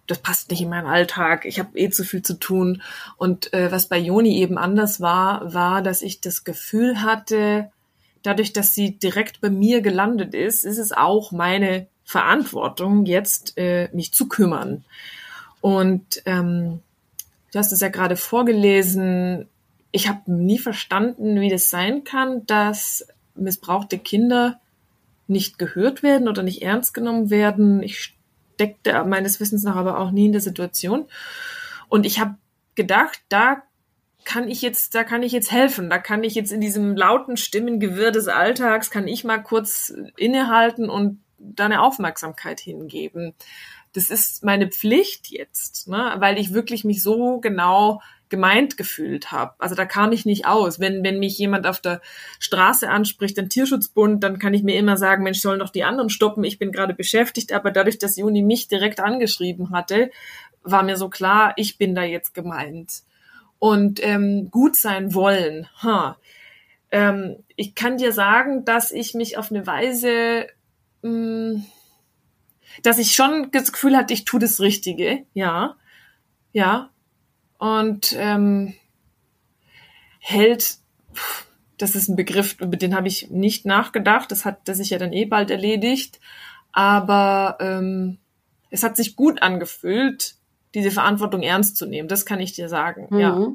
das 0.06 0.18
passt 0.18 0.50
nicht 0.50 0.60
in 0.60 0.68
meinen 0.68 0.86
Alltag, 0.86 1.46
ich 1.46 1.58
habe 1.58 1.78
eh 1.78 1.88
zu 1.90 2.04
viel 2.04 2.22
zu 2.22 2.34
tun. 2.34 2.82
Und 3.16 3.52
äh, 3.54 3.70
was 3.72 3.88
bei 3.88 3.98
Joni 3.98 4.36
eben 4.36 4.58
anders 4.58 5.00
war, 5.00 5.54
war, 5.54 5.80
dass 5.80 6.02
ich 6.02 6.20
das 6.20 6.44
Gefühl 6.44 7.02
hatte, 7.02 7.70
dadurch, 8.24 8.52
dass 8.52 8.74
sie 8.74 8.98
direkt 8.98 9.40
bei 9.40 9.50
mir 9.50 9.80
gelandet 9.80 10.34
ist, 10.34 10.64
ist 10.64 10.78
es 10.78 10.90
auch 10.90 11.30
meine 11.30 11.86
Verantwortung, 12.04 13.06
jetzt 13.06 13.56
äh, 13.56 13.88
mich 13.92 14.12
zu 14.12 14.28
kümmern. 14.28 14.84
Und 15.60 16.22
ähm, 16.26 16.80
du 17.52 17.58
hast 17.58 17.70
es 17.70 17.80
ja 17.80 17.88
gerade 17.88 18.16
vorgelesen, 18.16 19.46
ich 19.92 20.08
habe 20.08 20.32
nie 20.32 20.58
verstanden, 20.58 21.40
wie 21.40 21.50
das 21.50 21.70
sein 21.70 22.02
kann, 22.02 22.44
dass 22.46 23.06
missbrauchte 23.36 23.98
Kinder 23.98 24.58
nicht 25.28 25.58
gehört 25.58 26.02
werden 26.02 26.28
oder 26.28 26.42
nicht 26.42 26.62
ernst 26.62 26.94
genommen 26.94 27.30
werden. 27.30 27.82
Ich 27.82 28.16
steckte 28.54 29.04
meines 29.04 29.38
Wissens 29.38 29.62
nach 29.62 29.76
aber 29.76 29.98
auch 29.98 30.10
nie 30.10 30.26
in 30.26 30.32
der 30.32 30.40
Situation. 30.40 31.06
Und 31.88 32.06
ich 32.06 32.18
habe 32.18 32.34
gedacht, 32.74 33.20
da 33.28 33.62
kann 34.24 34.48
ich 34.48 34.62
jetzt, 34.62 34.94
da 34.94 35.04
kann 35.04 35.22
ich 35.22 35.32
jetzt 35.32 35.52
helfen. 35.52 35.90
Da 35.90 35.98
kann 35.98 36.24
ich 36.24 36.34
jetzt 36.34 36.52
in 36.52 36.60
diesem 36.60 36.96
lauten 36.96 37.36
Stimmengewirr 37.36 38.10
des 38.10 38.28
Alltags, 38.28 38.90
kann 38.90 39.08
ich 39.08 39.24
mal 39.24 39.38
kurz 39.38 39.92
innehalten 40.16 40.88
und 40.88 41.20
da 41.38 41.66
eine 41.66 41.82
Aufmerksamkeit 41.82 42.60
hingeben. 42.60 43.34
Das 43.92 44.10
ist 44.10 44.44
meine 44.44 44.68
Pflicht 44.68 45.30
jetzt, 45.30 45.88
ne? 45.88 46.14
weil 46.18 46.38
ich 46.38 46.52
wirklich 46.52 46.84
mich 46.84 47.02
so 47.02 47.38
genau 47.38 48.00
gemeint 48.28 48.76
gefühlt 48.76 49.30
habe. 49.30 49.54
Also 49.58 49.76
da 49.76 49.84
kam 49.84 50.10
ich 50.10 50.24
nicht 50.24 50.46
aus. 50.46 50.80
Wenn, 50.80 51.04
wenn 51.04 51.20
mich 51.20 51.38
jemand 51.38 51.66
auf 51.66 51.80
der 51.80 52.00
Straße 52.40 52.88
anspricht, 52.88 53.38
ein 53.38 53.48
Tierschutzbund, 53.48 54.24
dann 54.24 54.40
kann 54.40 54.54
ich 54.54 54.64
mir 54.64 54.76
immer 54.76 54.96
sagen, 54.96 55.22
Mensch, 55.22 55.40
sollen 55.40 55.60
doch 55.60 55.70
die 55.70 55.84
anderen 55.84 56.10
stoppen, 56.10 56.42
ich 56.42 56.58
bin 56.58 56.72
gerade 56.72 56.94
beschäftigt. 56.94 57.52
Aber 57.52 57.70
dadurch, 57.70 57.98
dass 57.98 58.16
Juni 58.16 58.42
mich 58.42 58.66
direkt 58.66 58.98
angeschrieben 58.98 59.70
hatte, 59.70 60.10
war 60.64 60.82
mir 60.82 60.96
so 60.96 61.08
klar, 61.08 61.52
ich 61.56 61.78
bin 61.78 61.94
da 61.94 62.02
jetzt 62.02 62.34
gemeint. 62.34 63.04
Und 63.58 64.04
ähm, 64.04 64.50
gut 64.50 64.76
sein 64.76 65.14
wollen. 65.14 65.68
Huh. 65.82 66.12
Ähm, 66.90 67.36
ich 67.56 67.74
kann 67.74 67.96
dir 67.96 68.12
sagen, 68.12 68.64
dass 68.64 68.92
ich 68.92 69.14
mich 69.14 69.36
auf 69.36 69.50
eine 69.50 69.66
Weise, 69.66 70.46
mh, 71.02 71.10
hm, 71.10 71.64
dass 72.82 72.98
ich 72.98 73.14
schon 73.14 73.50
das 73.52 73.72
Gefühl 73.72 73.96
hatte, 73.96 74.14
ich 74.14 74.24
tue 74.24 74.40
das 74.40 74.60
Richtige, 74.60 75.24
ja, 75.32 75.76
ja, 76.52 76.90
und 77.58 78.14
ähm, 78.18 78.74
hält, 80.18 80.76
das 81.78 81.94
ist 81.94 82.08
ein 82.08 82.16
Begriff, 82.16 82.60
über 82.60 82.76
den 82.76 82.94
habe 82.94 83.08
ich 83.08 83.30
nicht 83.30 83.66
nachgedacht, 83.66 84.30
das 84.30 84.44
hat 84.44 84.68
das 84.68 84.78
sich 84.78 84.90
ja 84.90 84.98
dann 84.98 85.12
eh 85.12 85.24
bald 85.24 85.50
erledigt, 85.50 86.20
aber 86.72 87.58
ähm, 87.60 88.18
es 88.70 88.82
hat 88.82 88.96
sich 88.96 89.16
gut 89.16 89.42
angefühlt, 89.42 90.36
diese 90.74 90.90
Verantwortung 90.90 91.42
ernst 91.42 91.76
zu 91.76 91.86
nehmen, 91.86 92.08
das 92.08 92.26
kann 92.26 92.40
ich 92.40 92.52
dir 92.52 92.68
sagen, 92.68 93.06
mhm. 93.10 93.18
ja. 93.18 93.52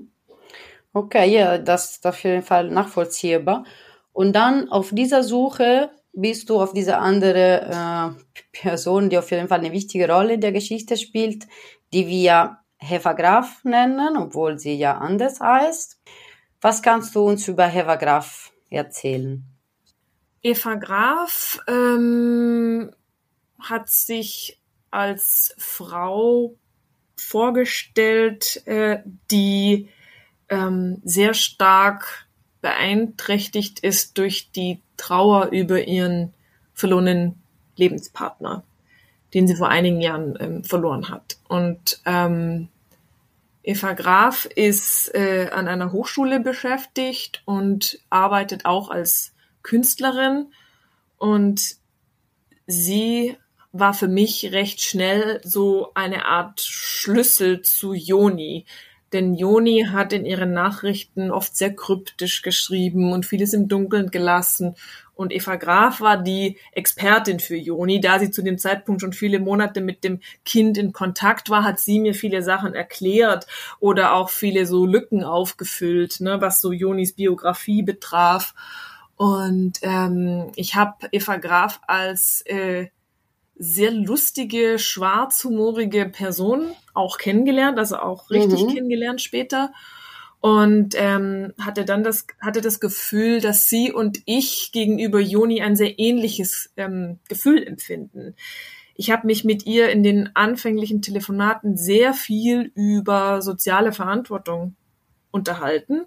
Okay, 0.92 1.30
ja, 1.30 1.58
das 1.60 1.92
ist 1.92 2.08
auf 2.08 2.24
jeden 2.24 2.42
Fall 2.42 2.70
nachvollziehbar. 2.70 3.64
Und 4.12 4.34
dann 4.34 4.70
auf 4.70 4.90
dieser 4.92 5.24
Suche 5.24 5.92
bist 6.14 6.50
du 6.50 6.60
auf 6.60 6.74
diese 6.74 6.98
andere 6.98 8.16
äh, 8.22 8.40
Person, 8.52 9.10
die 9.10 9.18
auf 9.18 9.30
jeden 9.32 9.48
Fall 9.48 9.60
eine 9.60 9.72
wichtige 9.72 10.12
Rolle 10.12 10.34
in 10.34 10.42
der 10.42 10.52
Geschichte 10.52 10.98
spielt, 10.98 11.48
die 11.94 12.08
wir 12.08 12.58
Heva 12.78 13.14
Graf 13.14 13.64
nennen, 13.64 14.18
obwohl 14.18 14.58
sie 14.58 14.76
ja 14.76 14.98
anders 14.98 15.40
heißt. 15.40 16.02
Was 16.62 16.82
kannst 16.82 17.16
du 17.16 17.22
uns 17.22 17.48
über 17.48 17.68
Heva 17.68 17.96
Graf 17.96 18.52
erzählen? 18.70 19.44
Eva 20.42 20.76
Graf 20.76 21.60
ähm, 21.68 22.92
hat 23.60 23.90
sich 23.90 24.60
als 24.90 25.54
Frau 25.58 26.56
vorgestellt, 27.20 28.66
äh, 28.66 29.00
die 29.32 29.90
ähm, 30.50 31.02
sehr 31.04 31.34
stark 31.34 32.28
beeinträchtigt 32.62 33.80
ist 33.80 34.18
durch 34.18 34.52
die 34.52 34.82
Trauer 34.98 35.48
über 35.52 35.88
ihren 35.88 36.34
verlorenen 36.74 37.36
Lebenspartner 37.76 38.64
den 39.34 39.48
sie 39.48 39.56
vor 39.56 39.70
einigen 39.70 40.02
Jahren 40.02 40.38
ähm, 40.40 40.64
verloren 40.64 41.10
hat. 41.10 41.38
Und 41.48 42.02
ähm, 42.06 42.70
Eva 43.64 43.94
Graf 43.94 44.46
ist 44.46 45.14
äh, 45.14 45.50
an 45.52 45.68
einer 45.68 45.92
Hochschule 45.92 46.40
beschäftigt 46.40 47.42
und 47.46 48.00
arbeitet 48.10 48.66
auch 48.66 48.90
als 48.90 49.34
Künstlerin. 49.62 50.48
Und 51.18 51.76
sie 52.66 53.38
war 53.72 53.94
für 53.94 54.08
mich 54.08 54.52
recht 54.52 54.82
schnell 54.82 55.42
so 55.44 55.92
eine 55.94 56.26
Art 56.26 56.62
Schlüssel 56.62 57.62
zu 57.62 57.94
Joni. 57.94 58.66
Denn 59.14 59.34
Joni 59.34 59.88
hat 59.92 60.14
in 60.14 60.26
ihren 60.26 60.54
Nachrichten 60.54 61.32
oft 61.32 61.56
sehr 61.56 61.76
kryptisch 61.76 62.44
geschrieben 62.44 63.12
und 63.12 63.26
vieles 63.26 63.54
im 63.54 63.68
Dunkeln 63.68 64.12
gelassen. 64.12 64.76
Und 65.16 65.34
Eva 65.34 65.56
Graf 65.56 66.00
war 66.00 66.22
die 66.22 66.58
Expertin 66.72 67.40
für 67.40 67.56
Joni. 67.56 68.00
Da 68.00 68.20
sie 68.20 68.30
zu 68.30 68.44
dem 68.44 68.60
Zeitpunkt 68.60 69.02
schon 69.02 69.14
viele 69.14 69.40
Monate 69.40 69.82
mit 69.82 70.04
dem 70.04 70.20
Kind 70.46 70.78
in 70.78 70.94
Kontakt 70.94 71.50
war, 71.50 71.64
hat 71.64 71.80
sie 71.80 72.00
mir 72.00 72.14
viele 72.14 72.44
Sachen 72.44 72.74
erklärt 72.74 73.48
oder 73.80 74.14
auch 74.14 74.30
viele 74.30 74.66
so 74.66 74.86
Lücken 74.86 75.24
aufgefüllt, 75.24 76.22
ne, 76.22 76.40
was 76.40 76.62
so 76.62 76.72
Jonis 76.72 77.14
Biografie 77.14 77.82
betraf. 77.82 78.54
Und 79.16 79.80
ähm, 79.82 80.52
ich 80.56 80.76
habe 80.76 81.08
Eva 81.12 81.38
Graf 81.38 81.82
als 81.88 82.44
äh, 82.46 82.88
sehr 83.60 83.92
lustige, 83.92 84.80
schwarzhumorige 84.80 86.06
Person 86.06 86.72
auch 86.94 87.18
kennengelernt, 87.18 87.78
also 87.78 87.98
auch 87.98 88.30
richtig 88.30 88.64
mhm. 88.64 88.74
kennengelernt 88.74 89.22
später 89.22 89.72
und 90.40 90.96
ähm, 90.96 91.54
hatte 91.60 91.84
dann 91.84 92.04
das 92.04 92.26
hatte 92.40 92.62
das 92.62 92.80
Gefühl, 92.80 93.42
dass 93.42 93.68
sie 93.68 93.92
und 93.92 94.22
ich 94.26 94.72
gegenüber 94.72 95.20
Joni 95.20 95.62
ein 95.62 95.76
sehr 95.76 96.00
ähnliches 96.00 96.72
ähm, 96.78 97.20
Gefühl 97.28 97.62
empfinden. 97.62 98.36
Ich 98.96 99.12
habe 99.12 99.28
mich 99.28 99.44
mit 99.44 99.66
ihr 99.66 99.90
in 99.90 100.04
den 100.04 100.36
anfänglichen 100.36 101.02
Telefonaten 101.02 101.76
sehr 101.76 102.14
viel 102.14 102.72
über 102.76 103.42
soziale 103.42 103.92
Verantwortung 103.92 104.76
unterhalten 105.32 106.06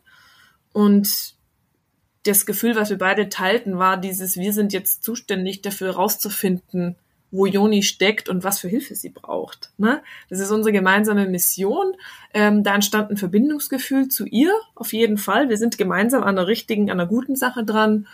und 0.72 1.34
das 2.24 2.46
Gefühl, 2.46 2.76
was 2.76 2.88
wir 2.88 2.98
beide 2.98 3.28
teilten, 3.28 3.78
war 3.78 3.96
dieses, 3.96 4.36
wir 4.36 4.52
sind 4.52 4.72
jetzt 4.72 5.02
zuständig 5.02 5.60
dafür 5.60 5.88
herauszufinden, 5.88 6.96
wo 7.32 7.46
Joni 7.46 7.82
steckt 7.82 8.28
und 8.28 8.44
was 8.44 8.60
für 8.60 8.68
Hilfe 8.68 8.94
sie 8.94 9.08
braucht. 9.08 9.72
Ne? 9.78 10.02
Das 10.28 10.38
ist 10.38 10.50
unsere 10.50 10.72
gemeinsame 10.72 11.26
Mission. 11.26 11.94
Ähm, 12.34 12.62
da 12.62 12.74
entstand 12.74 13.10
ein 13.10 13.16
Verbindungsgefühl 13.16 14.08
zu 14.08 14.26
ihr, 14.26 14.52
auf 14.74 14.92
jeden 14.92 15.16
Fall. 15.16 15.48
Wir 15.48 15.56
sind 15.56 15.78
gemeinsam 15.78 16.22
an 16.22 16.36
der 16.36 16.46
richtigen, 16.46 16.90
an 16.90 16.98
der 16.98 17.06
guten 17.06 17.34
Sache 17.34 17.64
dran. 17.64 18.06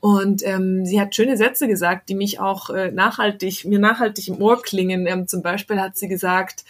Und 0.00 0.44
ähm, 0.44 0.84
sie 0.84 1.00
hat 1.00 1.14
schöne 1.14 1.38
Sätze 1.38 1.66
gesagt, 1.68 2.08
die 2.08 2.14
mich 2.14 2.40
auch 2.40 2.68
äh, 2.68 2.90
nachhaltig, 2.90 3.64
mir 3.64 3.78
nachhaltig 3.78 4.28
im 4.28 4.42
Ohr 4.42 4.60
klingen. 4.60 5.06
Ähm, 5.06 5.28
zum 5.28 5.40
Beispiel 5.40 5.80
hat 5.80 5.96
sie 5.96 6.08
gesagt, 6.08 6.64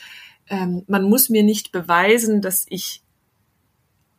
ähm, 0.49 0.85
man 0.87 1.05
muss 1.05 1.31
mir 1.31 1.43
nicht 1.43 1.73
beweisen, 1.73 2.43
dass 2.43 2.67
ich 2.69 3.03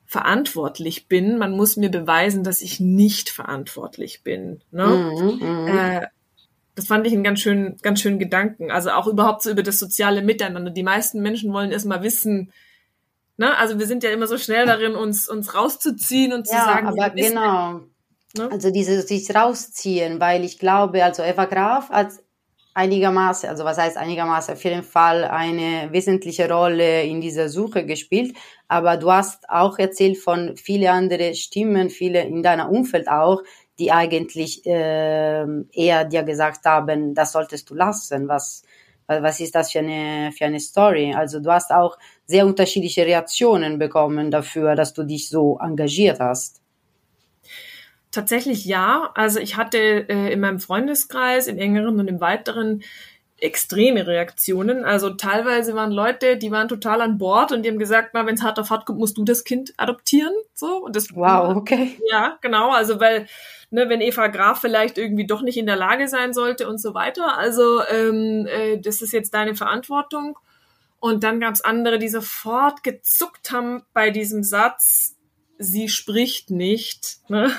verantwortlich 0.06 1.08
bin, 1.08 1.38
man 1.38 1.51
muss 1.51 1.77
mir 1.77 1.89
beweisen, 1.89 2.44
dass 2.44 2.62
ich 2.62 2.80
nicht 2.80 3.30
verantwortlich 3.30 4.24
bin. 4.24 4.62
Ne? 4.72 4.88
Mhm, 4.88 5.48
mhm. 5.48 5.68
äh, 5.68 6.08
das 6.75 6.88
fand 6.88 7.08
ich 7.08 7.13
einen 7.13 7.24
ganz 7.24 7.39
schönen, 7.39 7.77
ganz 7.82 8.01
schönen 8.01 8.20
Gedanken. 8.20 8.70
Also 8.70 8.91
auch 8.91 9.08
überhaupt 9.08 9.41
so 9.41 9.50
über 9.50 9.63
das 9.63 9.79
soziale 9.79 10.22
Miteinander. 10.22 10.72
Die 10.72 10.84
meisten 10.84 11.22
Menschen 11.22 11.53
wollen 11.53 11.72
erstmal 11.72 12.03
wissen, 12.03 12.51
ne, 13.38 13.58
also 13.58 13.79
wir 13.79 13.88
sind 13.88 14.03
ja 14.03 14.12
immer 14.12 14.27
so 14.27 14.38
schnell 14.38 14.65
darin, 14.65 14.96
uns, 14.96 15.29
uns 15.29 15.55
rauszuziehen 15.55 16.34
und 16.34 16.48
ja, 16.48 16.60
zu 16.60 16.65
sagen, 16.65 16.88
aber 16.88 17.10
genau. 17.12 17.82
Ne? 18.38 18.50
Also 18.51 18.72
dieses 18.72 19.08
sich 19.08 19.34
rausziehen, 19.34 20.20
weil 20.20 20.44
ich 20.44 20.60
glaube, 20.60 21.03
also 21.03 21.24
Eva 21.24 21.46
Graf 21.46 21.89
als 21.89 22.22
einigermaßen, 22.74 23.50
also 23.50 23.63
was 23.63 23.77
heißt 23.77 23.96
einigermaßen, 23.96 24.53
auf 24.53 24.63
jeden 24.65 24.84
Fall 24.84 25.24
eine 25.24 25.88
wesentliche 25.91 26.51
Rolle 26.51 27.03
in 27.03 27.22
dieser 27.22 27.48
Suche 27.48 27.86
gespielt. 27.86 28.36
Aber 28.67 28.98
du 28.98 29.12
hast 29.12 29.50
auch 29.50 29.79
erzählt 29.79 30.17
von 30.17 30.58
viele 30.58 30.91
andere 30.91 31.36
Stimmen, 31.36 31.89
viele 31.89 32.24
in 32.24 32.44
deiner 32.44 32.70
Umfeld 32.70 33.08
auch, 33.08 33.41
die 33.79 33.91
eigentlich 33.91 34.65
äh, 34.65 35.46
eher 35.72 36.05
dir 36.05 36.24
gesagt 36.24 36.65
haben, 36.65 37.13
das 37.13 37.32
solltest 37.32 37.70
du 37.70 37.75
lassen, 37.75 38.27
was, 38.27 38.63
was 39.08 39.39
ist 39.39 39.55
das 39.55 39.72
für 39.72 39.79
eine, 39.79 40.32
für 40.32 40.46
eine 40.46 40.60
Story? 40.60 41.13
Also 41.13 41.39
du 41.39 41.51
hast 41.51 41.72
auch 41.72 41.98
sehr 42.25 42.46
unterschiedliche 42.46 43.05
Reaktionen 43.05 43.77
bekommen 43.77 44.32
dafür, 44.32 44.75
dass 44.75 44.94
du 44.94 45.03
dich 45.03 45.29
so 45.29 45.60
engagiert 45.62 46.20
hast. 46.20 46.62
Tatsächlich 48.12 48.65
ja. 48.65 49.12
Also 49.13 49.39
ich 49.39 49.58
hatte 49.58 49.77
äh, 49.77 50.32
in 50.32 50.39
meinem 50.39 50.60
Freundeskreis, 50.60 51.48
im 51.48 51.58
engeren 51.58 52.00
und 52.00 52.08
im 52.08 52.22
weiteren, 52.22 52.82
extreme 53.39 54.08
Reaktionen. 54.08 54.86
Also 54.86 55.12
teilweise 55.12 55.75
waren 55.75 55.91
Leute, 55.91 56.38
die 56.38 56.51
waren 56.51 56.67
total 56.67 57.01
an 57.01 57.17
Bord 57.17 57.51
und 57.51 57.63
die 57.63 57.70
haben 57.70 57.79
gesagt, 57.79 58.12
na, 58.13 58.25
wenn 58.25 58.36
es 58.36 58.44
hart 58.44 58.60
auf 58.60 58.70
hart 58.70 58.86
kommt, 58.86 59.00
musst 59.00 59.17
du 59.17 59.24
das 59.25 59.44
Kind 59.44 59.74
adoptieren. 59.77 60.34
So 60.53 60.77
und 60.77 60.96
das. 60.96 61.13
Wow, 61.13 61.55
okay. 61.55 61.98
Ja, 62.10 62.38
genau. 62.41 62.72
Also 62.72 63.00
weil 63.00 63.27
ne, 63.75 63.89
wenn 63.89 64.01
Eva 64.01 64.27
Graf 64.27 64.62
vielleicht 64.62 64.98
irgendwie 64.98 65.27
doch 65.27 65.41
nicht 65.41 65.58
in 65.58 65.65
der 65.65 65.75
Lage 65.75 66.08
sein 66.08 66.34
sollte 66.34 66.67
und 66.67 66.82
so 66.82 66.94
weiter. 66.94 67.38
Also 67.38 67.82
ähm, 67.86 68.48
äh, 68.48 68.79
das 68.79 69.01
ist 69.01 69.12
jetzt 69.12 69.34
deine 69.34 69.53
Verantwortung. 69.53 70.39
Und 71.00 71.24
dann 71.24 71.39
gab 71.39 71.53
es 71.53 71.62
andere, 71.62 72.00
die 72.00 72.08
sofort 72.08 72.82
gezuckt 72.82 73.51
haben 73.51 73.84
bei 73.94 74.10
diesem 74.10 74.44
Satz, 74.44 75.15
sie 75.58 75.89
spricht 75.89 76.50
nicht 76.50 77.20
ne? 77.29 77.51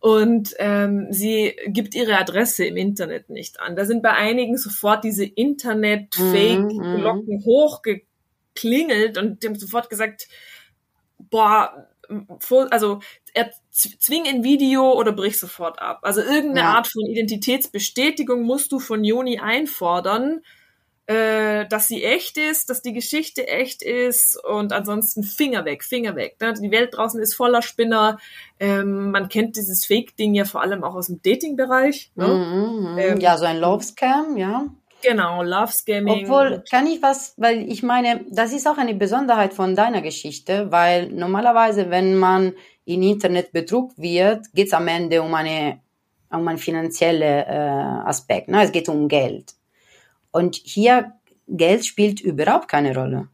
und 0.00 0.54
ähm, 0.58 1.06
sie 1.10 1.56
gibt 1.66 1.94
ihre 1.94 2.18
Adresse 2.18 2.64
im 2.64 2.76
Internet 2.76 3.30
nicht 3.30 3.60
an. 3.60 3.76
Da 3.76 3.84
sind 3.84 4.02
bei 4.02 4.12
einigen 4.12 4.56
sofort 4.56 5.04
diese 5.04 5.24
Internet-Fake-Glocken 5.24 7.36
mhm. 7.36 7.44
hochgeklingelt 7.44 9.18
und 9.18 9.42
die 9.42 9.46
haben 9.46 9.58
sofort 9.58 9.88
gesagt, 9.88 10.28
boah, 11.18 11.86
also 12.70 13.00
er 13.34 13.50
zwing 13.70 14.26
ein 14.26 14.44
Video 14.44 14.92
oder 14.92 15.12
brich 15.12 15.38
sofort 15.38 15.80
ab. 15.80 16.00
Also 16.02 16.20
irgendeine 16.20 16.60
ja. 16.60 16.74
Art 16.74 16.88
von 16.88 17.06
Identitätsbestätigung 17.06 18.42
musst 18.42 18.72
du 18.72 18.78
von 18.78 19.04
Joni 19.04 19.38
einfordern, 19.38 20.40
äh, 21.06 21.66
dass 21.66 21.88
sie 21.88 22.04
echt 22.04 22.36
ist, 22.38 22.70
dass 22.70 22.82
die 22.82 22.92
Geschichte 22.92 23.48
echt 23.48 23.82
ist 23.82 24.38
und 24.44 24.72
ansonsten 24.72 25.22
Finger 25.22 25.64
weg, 25.64 25.82
Finger 25.82 26.14
weg. 26.14 26.36
Ne? 26.40 26.54
Die 26.54 26.70
Welt 26.70 26.96
draußen 26.96 27.20
ist 27.20 27.34
voller 27.34 27.62
Spinner. 27.62 28.18
Ähm, 28.60 29.10
man 29.10 29.28
kennt 29.28 29.56
dieses 29.56 29.84
Fake-Ding 29.86 30.34
ja 30.34 30.44
vor 30.44 30.62
allem 30.62 30.84
auch 30.84 30.94
aus 30.94 31.06
dem 31.06 31.20
Dating-Bereich. 31.22 32.12
Ne? 32.14 32.28
Mhm, 32.28 32.98
ähm, 32.98 33.20
ja, 33.20 33.36
so 33.38 33.44
ein 33.44 33.58
Love-Scam, 33.58 34.36
ja. 34.36 34.66
Genau, 35.02 35.42
Love 35.42 35.72
Scamming. 35.72 36.24
Obwohl, 36.24 36.62
kann 36.70 36.86
ich 36.86 37.02
was, 37.02 37.34
weil 37.36 37.70
ich 37.70 37.82
meine, 37.82 38.24
das 38.30 38.52
ist 38.52 38.66
auch 38.66 38.78
eine 38.78 38.94
Besonderheit 38.94 39.54
von 39.54 39.74
deiner 39.74 40.02
Geschichte, 40.02 40.70
weil 40.70 41.08
normalerweise, 41.08 41.90
wenn 41.90 42.16
man 42.16 42.54
in 42.84 43.02
Internet 43.02 43.52
betrug 43.52 43.96
wird, 43.96 44.52
geht 44.52 44.68
es 44.68 44.72
am 44.72 44.88
Ende 44.88 45.22
um 45.22 45.34
eine 45.34 45.80
um 46.30 46.46
einen 46.46 46.58
finanziellen 46.58 47.22
äh, 47.22 48.08
Aspekt. 48.08 48.48
Ne? 48.48 48.62
Es 48.62 48.72
geht 48.72 48.88
um 48.88 49.08
Geld. 49.08 49.54
Und 50.30 50.56
hier 50.56 51.12
Geld 51.48 51.84
spielt 51.84 52.20
überhaupt 52.20 52.68
keine 52.68 52.94
Rolle. 52.94 53.28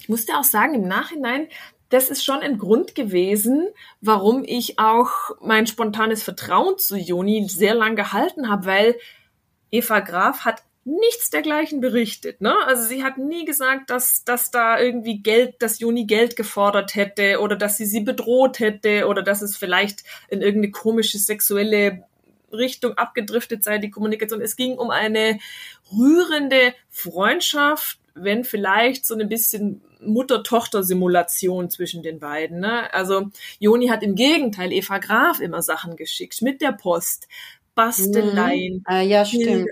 Ich 0.00 0.08
musste 0.08 0.36
auch 0.38 0.44
sagen, 0.44 0.74
im 0.74 0.88
Nachhinein, 0.88 1.48
das 1.90 2.08
ist 2.08 2.24
schon 2.24 2.40
ein 2.40 2.56
Grund 2.56 2.94
gewesen, 2.94 3.68
warum 4.00 4.44
ich 4.44 4.78
auch 4.78 5.10
mein 5.40 5.66
spontanes 5.66 6.22
Vertrauen 6.22 6.78
zu 6.78 6.96
Joni 6.96 7.46
sehr 7.48 7.74
lang 7.74 7.96
gehalten 7.96 8.48
habe, 8.48 8.64
weil 8.66 8.96
Eva 9.70 10.00
Graf 10.00 10.44
hat 10.44 10.62
nichts 10.84 11.30
dergleichen 11.30 11.80
berichtet. 11.80 12.40
Ne? 12.40 12.54
Also 12.66 12.84
sie 12.88 13.04
hat 13.04 13.18
nie 13.18 13.44
gesagt, 13.44 13.90
dass, 13.90 14.24
dass 14.24 14.50
da 14.50 14.80
irgendwie 14.80 15.18
Geld, 15.18 15.60
dass 15.60 15.78
Juni 15.78 16.06
Geld 16.06 16.36
gefordert 16.36 16.94
hätte 16.94 17.40
oder 17.40 17.56
dass 17.56 17.76
sie 17.76 17.84
sie 17.84 18.00
bedroht 18.00 18.60
hätte 18.60 19.06
oder 19.06 19.22
dass 19.22 19.42
es 19.42 19.56
vielleicht 19.56 20.04
in 20.28 20.40
irgendeine 20.40 20.72
komische 20.72 21.18
sexuelle 21.18 22.04
Richtung 22.52 22.94
abgedriftet 22.94 23.62
sei, 23.62 23.78
die 23.78 23.90
Kommunikation. 23.90 24.40
Es 24.40 24.56
ging 24.56 24.78
um 24.78 24.90
eine 24.90 25.38
rührende 25.92 26.74
Freundschaft, 26.88 27.98
wenn 28.14 28.44
vielleicht 28.44 29.06
so 29.06 29.16
ein 29.16 29.28
bisschen 29.28 29.82
Mutter-Tochter-Simulation 30.00 31.70
zwischen 31.70 32.02
den 32.02 32.18
beiden. 32.18 32.60
Ne? 32.60 32.92
Also 32.92 33.30
Joni 33.58 33.88
hat 33.88 34.02
im 34.02 34.14
Gegenteil 34.14 34.72
Eva 34.72 34.98
Graf 34.98 35.40
immer 35.40 35.62
Sachen 35.62 35.96
geschickt 35.96 36.40
mit 36.42 36.60
der 36.60 36.72
Post, 36.72 37.28
Basteleien. 37.80 38.74
Mhm. 38.74 38.82
Ah, 38.84 39.00
ja, 39.00 39.24
stimmt. 39.24 39.70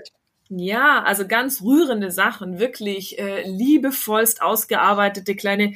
Ja, 0.49 1.03
also 1.03 1.27
ganz 1.27 1.61
rührende 1.61 2.09
Sachen, 2.09 2.57
wirklich 2.57 3.19
äh, 3.19 3.47
liebevollst 3.47 4.41
ausgearbeitete 4.41 5.35
kleine 5.35 5.75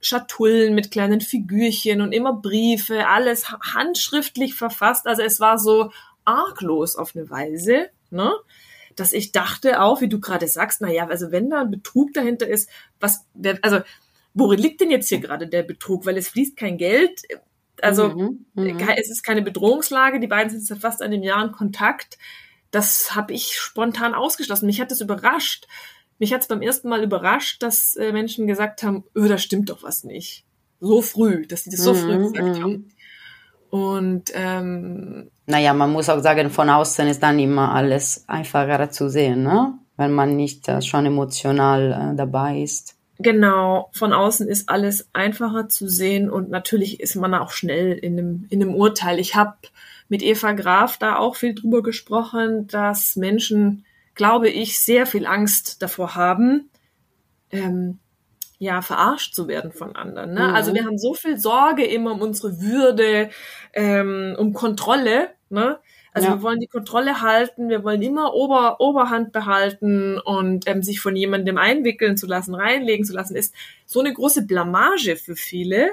Schatullen 0.00 0.74
mit 0.74 0.92
kleinen 0.92 1.20
Figürchen 1.20 2.00
und 2.00 2.12
immer 2.12 2.32
Briefe, 2.34 3.08
alles 3.08 3.50
handschriftlich 3.50 4.54
verfasst. 4.54 5.06
Also 5.06 5.22
es 5.22 5.40
war 5.40 5.58
so 5.58 5.90
arglos 6.24 6.94
auf 6.94 7.16
eine 7.16 7.28
Weise, 7.30 7.88
ne? 8.10 8.32
dass 8.94 9.12
ich 9.12 9.32
dachte 9.32 9.80
auch, 9.80 10.00
wie 10.00 10.08
du 10.08 10.20
gerade 10.20 10.46
sagst, 10.46 10.80
na 10.80 10.90
ja, 10.90 11.08
also 11.08 11.32
wenn 11.32 11.50
da 11.50 11.62
ein 11.62 11.70
Betrug 11.70 12.12
dahinter 12.12 12.46
ist, 12.46 12.68
was, 13.00 13.24
also 13.62 13.80
worin 14.34 14.60
liegt 14.60 14.80
denn 14.80 14.90
jetzt 14.90 15.08
hier 15.08 15.18
gerade 15.18 15.48
der 15.48 15.62
Betrug? 15.62 16.06
Weil 16.06 16.16
es 16.16 16.28
fließt 16.28 16.56
kein 16.56 16.78
Geld, 16.78 17.22
also 17.80 18.10
mhm, 18.10 18.46
mhm. 18.54 18.78
es 18.96 19.10
ist 19.10 19.22
keine 19.22 19.42
Bedrohungslage, 19.42 20.20
die 20.20 20.26
beiden 20.26 20.50
sind 20.50 20.66
seit 20.66 20.78
fast 20.78 21.00
einem 21.02 21.22
Jahr 21.22 21.44
in 21.44 21.52
Kontakt 21.52 22.18
das 22.72 23.14
habe 23.14 23.32
ich 23.32 23.58
spontan 23.58 24.14
ausgeschlossen. 24.14 24.66
Mich 24.66 24.80
hat 24.80 24.90
das 24.90 25.00
überrascht. 25.00 25.68
Mich 26.18 26.32
hat 26.32 26.40
es 26.40 26.48
beim 26.48 26.62
ersten 26.62 26.88
Mal 26.88 27.04
überrascht, 27.04 27.62
dass 27.62 27.94
äh, 27.96 28.12
Menschen 28.12 28.46
gesagt 28.46 28.82
haben, 28.82 29.04
öh, 29.14 29.28
da 29.28 29.38
stimmt 29.38 29.70
doch 29.70 29.82
was 29.82 30.04
nicht. 30.04 30.44
So 30.80 31.02
früh, 31.02 31.46
dass 31.46 31.64
sie 31.64 31.70
das 31.70 31.80
so 31.80 31.94
früh 31.94 32.18
mhm, 32.18 32.32
gesagt 32.32 32.58
mhm. 32.58 32.62
haben. 32.62 32.88
Und 33.70 34.30
ähm, 34.34 35.30
naja, 35.46 35.74
man 35.74 35.92
muss 35.92 36.08
auch 36.08 36.20
sagen, 36.20 36.50
von 36.50 36.70
außen 36.70 37.06
ist 37.08 37.22
dann 37.22 37.38
immer 37.38 37.74
alles 37.74 38.24
einfacher 38.26 38.90
zu 38.90 39.08
sehen, 39.08 39.42
ne? 39.42 39.74
wenn 39.96 40.12
man 40.12 40.36
nicht 40.36 40.68
äh, 40.68 40.80
schon 40.82 41.06
emotional 41.06 42.12
äh, 42.12 42.16
dabei 42.16 42.60
ist. 42.60 42.96
Genau, 43.22 43.90
von 43.92 44.12
außen 44.12 44.48
ist 44.48 44.68
alles 44.68 45.08
einfacher 45.12 45.68
zu 45.68 45.88
sehen 45.88 46.30
und 46.30 46.50
natürlich 46.50 47.00
ist 47.00 47.14
man 47.14 47.34
auch 47.34 47.52
schnell 47.52 47.92
in 47.92 48.18
einem, 48.18 48.46
in 48.50 48.62
einem 48.62 48.74
Urteil. 48.74 49.18
Ich 49.18 49.34
habe 49.34 49.56
mit 50.08 50.22
Eva 50.22 50.52
Graf 50.52 50.98
da 50.98 51.16
auch 51.16 51.36
viel 51.36 51.54
drüber 51.54 51.82
gesprochen, 51.82 52.66
dass 52.66 53.16
Menschen, 53.16 53.84
glaube 54.14 54.48
ich, 54.48 54.80
sehr 54.80 55.06
viel 55.06 55.26
Angst 55.26 55.82
davor 55.82 56.14
haben, 56.14 56.68
ähm, 57.50 57.98
ja, 58.58 58.80
verarscht 58.80 59.34
zu 59.34 59.48
werden 59.48 59.72
von 59.72 59.96
anderen. 59.96 60.34
Ne? 60.34 60.48
Mhm. 60.48 60.54
Also 60.54 60.74
wir 60.74 60.84
haben 60.84 60.98
so 60.98 61.14
viel 61.14 61.38
Sorge 61.38 61.84
immer 61.84 62.12
um 62.12 62.20
unsere 62.20 62.60
Würde, 62.60 63.30
ähm, 63.72 64.36
um 64.38 64.52
Kontrolle. 64.52 65.30
Ne? 65.48 65.78
Also 66.12 66.28
ja. 66.28 66.34
wir 66.34 66.42
wollen 66.42 66.60
die 66.60 66.66
Kontrolle 66.66 67.22
halten, 67.22 67.68
wir 67.70 67.84
wollen 67.84 68.02
immer 68.02 68.34
Ober, 68.34 68.80
Oberhand 68.80 69.32
behalten 69.32 70.18
und 70.18 70.68
ähm, 70.68 70.82
sich 70.82 71.00
von 71.00 71.16
jemandem 71.16 71.56
einwickeln 71.56 72.16
zu 72.16 72.26
lassen, 72.26 72.54
reinlegen 72.54 73.06
zu 73.06 73.14
lassen, 73.14 73.34
ist 73.34 73.54
so 73.86 74.00
eine 74.00 74.12
große 74.12 74.46
Blamage 74.46 75.16
für 75.16 75.36
viele 75.36 75.90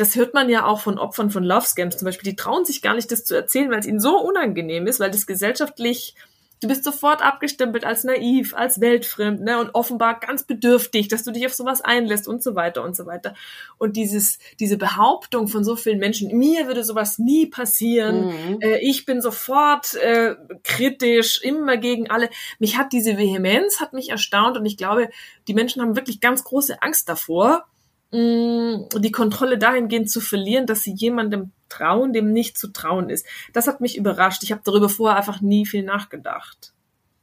das 0.00 0.16
hört 0.16 0.32
man 0.32 0.48
ja 0.48 0.64
auch 0.64 0.80
von 0.80 0.98
Opfern 0.98 1.30
von 1.30 1.44
Love 1.44 1.66
Scams 1.66 1.98
zum 1.98 2.06
Beispiel, 2.06 2.30
die 2.30 2.36
trauen 2.36 2.64
sich 2.64 2.80
gar 2.80 2.94
nicht, 2.94 3.12
das 3.12 3.24
zu 3.24 3.34
erzählen, 3.34 3.70
weil 3.70 3.80
es 3.80 3.86
ihnen 3.86 4.00
so 4.00 4.18
unangenehm 4.18 4.86
ist, 4.86 4.98
weil 4.98 5.10
das 5.10 5.26
gesellschaftlich, 5.26 6.14
du 6.60 6.68
bist 6.68 6.84
sofort 6.84 7.22
abgestempelt 7.22 7.84
als 7.84 8.04
naiv, 8.04 8.54
als 8.54 8.80
weltfremd, 8.80 9.40
ne, 9.40 9.58
und 9.58 9.74
offenbar 9.74 10.20
ganz 10.20 10.44
bedürftig, 10.44 11.08
dass 11.08 11.24
du 11.24 11.32
dich 11.32 11.46
auf 11.46 11.54
sowas 11.54 11.80
einlässt 11.80 12.28
und 12.28 12.42
so 12.42 12.54
weiter 12.54 12.84
und 12.84 12.94
so 12.94 13.06
weiter. 13.06 13.34
Und 13.78 13.96
dieses, 13.96 14.38
diese 14.58 14.76
Behauptung 14.76 15.48
von 15.48 15.64
so 15.64 15.76
vielen 15.76 15.98
Menschen, 15.98 16.36
mir 16.36 16.66
würde 16.66 16.84
sowas 16.84 17.18
nie 17.18 17.46
passieren, 17.46 18.26
mhm. 18.26 18.60
äh, 18.60 18.78
ich 18.78 19.04
bin 19.06 19.20
sofort 19.20 19.94
äh, 19.94 20.36
kritisch, 20.62 21.42
immer 21.42 21.76
gegen 21.76 22.10
alle. 22.10 22.28
Mich 22.58 22.76
hat 22.76 22.92
diese 22.92 23.16
Vehemenz, 23.16 23.80
hat 23.80 23.92
mich 23.92 24.10
erstaunt 24.10 24.56
und 24.56 24.66
ich 24.66 24.76
glaube, 24.76 25.08
die 25.48 25.54
Menschen 25.54 25.82
haben 25.82 25.96
wirklich 25.96 26.20
ganz 26.20 26.44
große 26.44 26.82
Angst 26.82 27.08
davor, 27.08 27.66
Mm, 28.12 28.86
die 28.98 29.12
Kontrolle 29.12 29.56
dahingehend 29.56 30.10
zu 30.10 30.20
verlieren, 30.20 30.66
dass 30.66 30.82
sie 30.82 30.92
jemandem 30.92 31.52
trauen, 31.70 32.12
dem 32.12 32.32
nicht 32.32 32.58
zu 32.58 32.68
trauen 32.68 33.08
ist. 33.08 33.26
Das 33.52 33.66
hat 33.66 33.80
mich 33.80 33.96
überrascht. 33.96 34.42
Ich 34.42 34.52
habe 34.52 34.62
darüber 34.64 34.88
vorher 34.88 35.16
einfach 35.16 35.40
nie 35.40 35.64
viel 35.64 35.82
nachgedacht. 35.82 36.72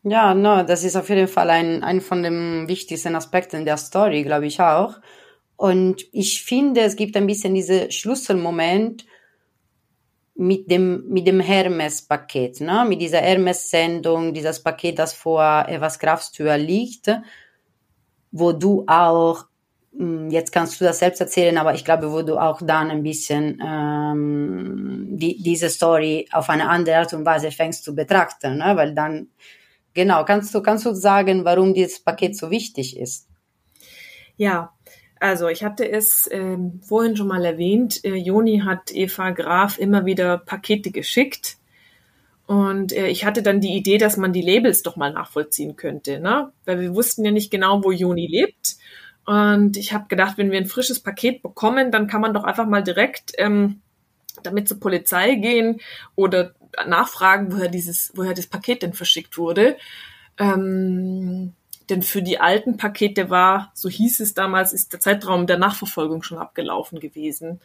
Ja, 0.04 0.34
no, 0.34 0.64
das 0.64 0.84
ist 0.84 0.96
auf 0.96 1.10
jeden 1.10 1.28
Fall 1.28 1.50
ein, 1.50 1.84
ein 1.84 2.02
von 2.02 2.24
den 2.24 2.68
wichtigsten 2.68 3.16
Aspekten 3.16 3.66
der 3.66 3.78
Story, 3.78 4.24
glaube 4.24 4.48
ich 4.48 4.60
auch. 4.62 4.96
Und 5.58 6.06
ich 6.12 6.44
finde, 6.44 6.82
es 6.82 6.96
gibt 6.96 7.18
ein 7.18 7.28
bisschen 7.28 7.56
diese 7.56 7.92
Schlüsselmoment 7.92 9.06
mit 10.36 10.70
dem, 10.70 11.10
mit 11.10 11.26
dem 11.26 11.40
Hermes-Paket, 11.40 12.62
ne? 12.62 12.86
mit 12.88 13.02
dieser 13.02 13.20
Hermes-Sendung, 13.20 14.34
dieses 14.34 14.62
Paket, 14.62 15.00
das 15.00 15.14
vor 15.14 15.66
Evas 15.68 15.98
Grafstür 15.98 16.58
liegt, 16.58 17.10
wo 18.32 18.52
du 18.52 18.86
auch 18.88 19.46
jetzt 20.30 20.52
kannst 20.52 20.80
du 20.80 20.86
das 20.86 21.00
selbst 21.00 21.20
erzählen, 21.22 21.58
aber 21.58 21.74
ich 21.74 21.84
glaube, 21.84 22.12
wo 22.12 22.22
du 22.22 22.38
auch 22.38 22.62
dann 22.62 22.92
ein 22.92 23.04
bisschen 23.04 23.62
ähm, 23.66 25.08
die, 25.18 25.42
diese 25.42 25.70
Story 25.70 26.28
auf 26.32 26.50
eine 26.50 26.70
andere 26.70 26.98
Art 26.98 27.14
und 27.14 27.26
Weise 27.26 27.52
fängst 27.52 27.84
zu 27.84 27.96
betrachten, 27.96 28.58
ne? 28.58 28.74
weil 28.76 28.94
dann, 28.94 29.30
genau, 29.94 30.24
kannst 30.26 30.54
du, 30.54 30.62
kannst 30.62 30.86
du 30.86 30.94
sagen, 30.94 31.46
warum 31.46 31.74
dieses 31.74 32.00
Paket 32.04 32.38
so 32.38 32.52
wichtig 32.52 32.98
ist? 32.98 33.28
Ja, 34.36 34.74
also 35.20 35.48
ich 35.48 35.64
hatte 35.64 35.90
es 35.90 36.30
ähm, 36.32 36.80
vorhin 36.84 37.18
schon 37.18 37.28
mal 37.28 37.44
erwähnt, 37.44 38.04
äh, 38.04 38.14
Joni 38.14 38.60
hat 38.60 38.94
Eva 38.94 39.32
Graf 39.32 39.80
immer 39.80 40.06
wieder 40.06 40.38
Pakete 40.38 40.92
geschickt. 40.92 41.58
Und 42.46 42.94
äh, 42.94 43.08
ich 43.08 43.26
hatte 43.26 43.42
dann 43.42 43.60
die 43.60 43.76
Idee, 43.76 43.98
dass 43.98 44.16
man 44.16 44.32
die 44.32 44.42
Labels 44.42 44.84
doch 44.84 44.96
mal 44.96 45.12
nachvollziehen 45.12 45.76
könnte, 45.76 46.20
ne? 46.20 46.54
Weil 46.66 46.80
wir 46.80 46.96
wussten 46.96 47.26
ja 47.26 47.32
nicht 47.32 47.52
genau, 47.52 47.84
wo 47.84 47.92
Joni 47.92 48.26
lebt. 48.28 48.78
Und 49.28 49.76
ich 49.76 49.92
habe 49.92 50.08
gedacht, 50.08 50.38
wenn 50.38 50.52
wir 50.52 50.58
ein 50.58 50.68
frisches 50.68 51.02
Paket 51.02 51.44
bekommen, 51.44 51.92
dann 51.92 52.08
kann 52.08 52.22
man 52.22 52.34
doch 52.34 52.46
einfach 52.46 52.66
mal 52.66 52.82
direkt 52.82 53.34
ähm, 53.38 53.82
damit 54.42 54.70
zur 54.70 54.80
Polizei 54.80 55.36
gehen 55.36 55.82
oder 56.16 56.54
nachfragen, 56.88 57.52
woher 57.52 57.68
dieses, 57.68 58.14
woher 58.16 58.34
das 58.34 58.48
Paket 58.48 58.84
denn 58.84 58.94
verschickt 58.94 59.38
wurde. 59.38 59.76
Ähm, 60.40 61.52
denn 61.90 62.04
für 62.04 62.22
die 62.22 62.40
alten 62.40 62.78
Pakete 62.78 63.30
war, 63.30 63.72
so 63.74 63.90
hieß 63.90 64.22
es 64.22 64.34
damals, 64.34 64.72
ist 64.72 64.94
der 64.94 65.02
Zeitraum 65.02 65.46
der 65.46 65.58
Nachverfolgung 65.58 66.24
schon 66.24 66.38
abgelaufen 66.38 67.02
gewesen. 67.02 67.60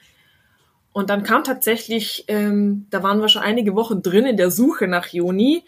Und 0.92 1.10
dann 1.10 1.22
kam 1.22 1.44
tatsächlich, 1.44 2.24
ähm, 2.26 2.88
da 2.90 3.04
waren 3.04 3.20
wir 3.20 3.28
schon 3.28 3.42
einige 3.42 3.76
Wochen 3.76 4.02
drin 4.02 4.26
in 4.26 4.36
der 4.36 4.50
Suche 4.50 4.88
nach 4.88 5.06
Joni, 5.06 5.62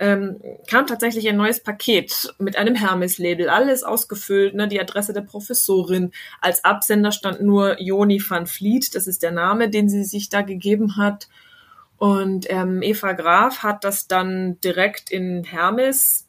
ähm, 0.00 0.40
kam 0.66 0.86
tatsächlich 0.86 1.28
ein 1.28 1.36
neues 1.36 1.62
Paket 1.62 2.34
mit 2.38 2.56
einem 2.56 2.74
Hermes-Label, 2.74 3.50
alles 3.50 3.82
ausgefüllt, 3.82 4.54
ne, 4.54 4.66
die 4.66 4.80
Adresse 4.80 5.12
der 5.12 5.20
Professorin. 5.20 6.10
Als 6.40 6.64
Absender 6.64 7.12
stand 7.12 7.42
nur 7.42 7.78
Joni 7.80 8.22
van 8.26 8.46
Vliet, 8.46 8.94
das 8.94 9.06
ist 9.06 9.22
der 9.22 9.30
Name, 9.30 9.68
den 9.68 9.90
sie 9.90 10.04
sich 10.04 10.30
da 10.30 10.40
gegeben 10.40 10.96
hat. 10.96 11.28
Und 11.98 12.46
ähm, 12.48 12.80
Eva 12.80 13.12
Graf 13.12 13.62
hat 13.62 13.84
das 13.84 14.08
dann 14.08 14.58
direkt 14.62 15.10
in 15.10 15.44
Hermes 15.44 16.26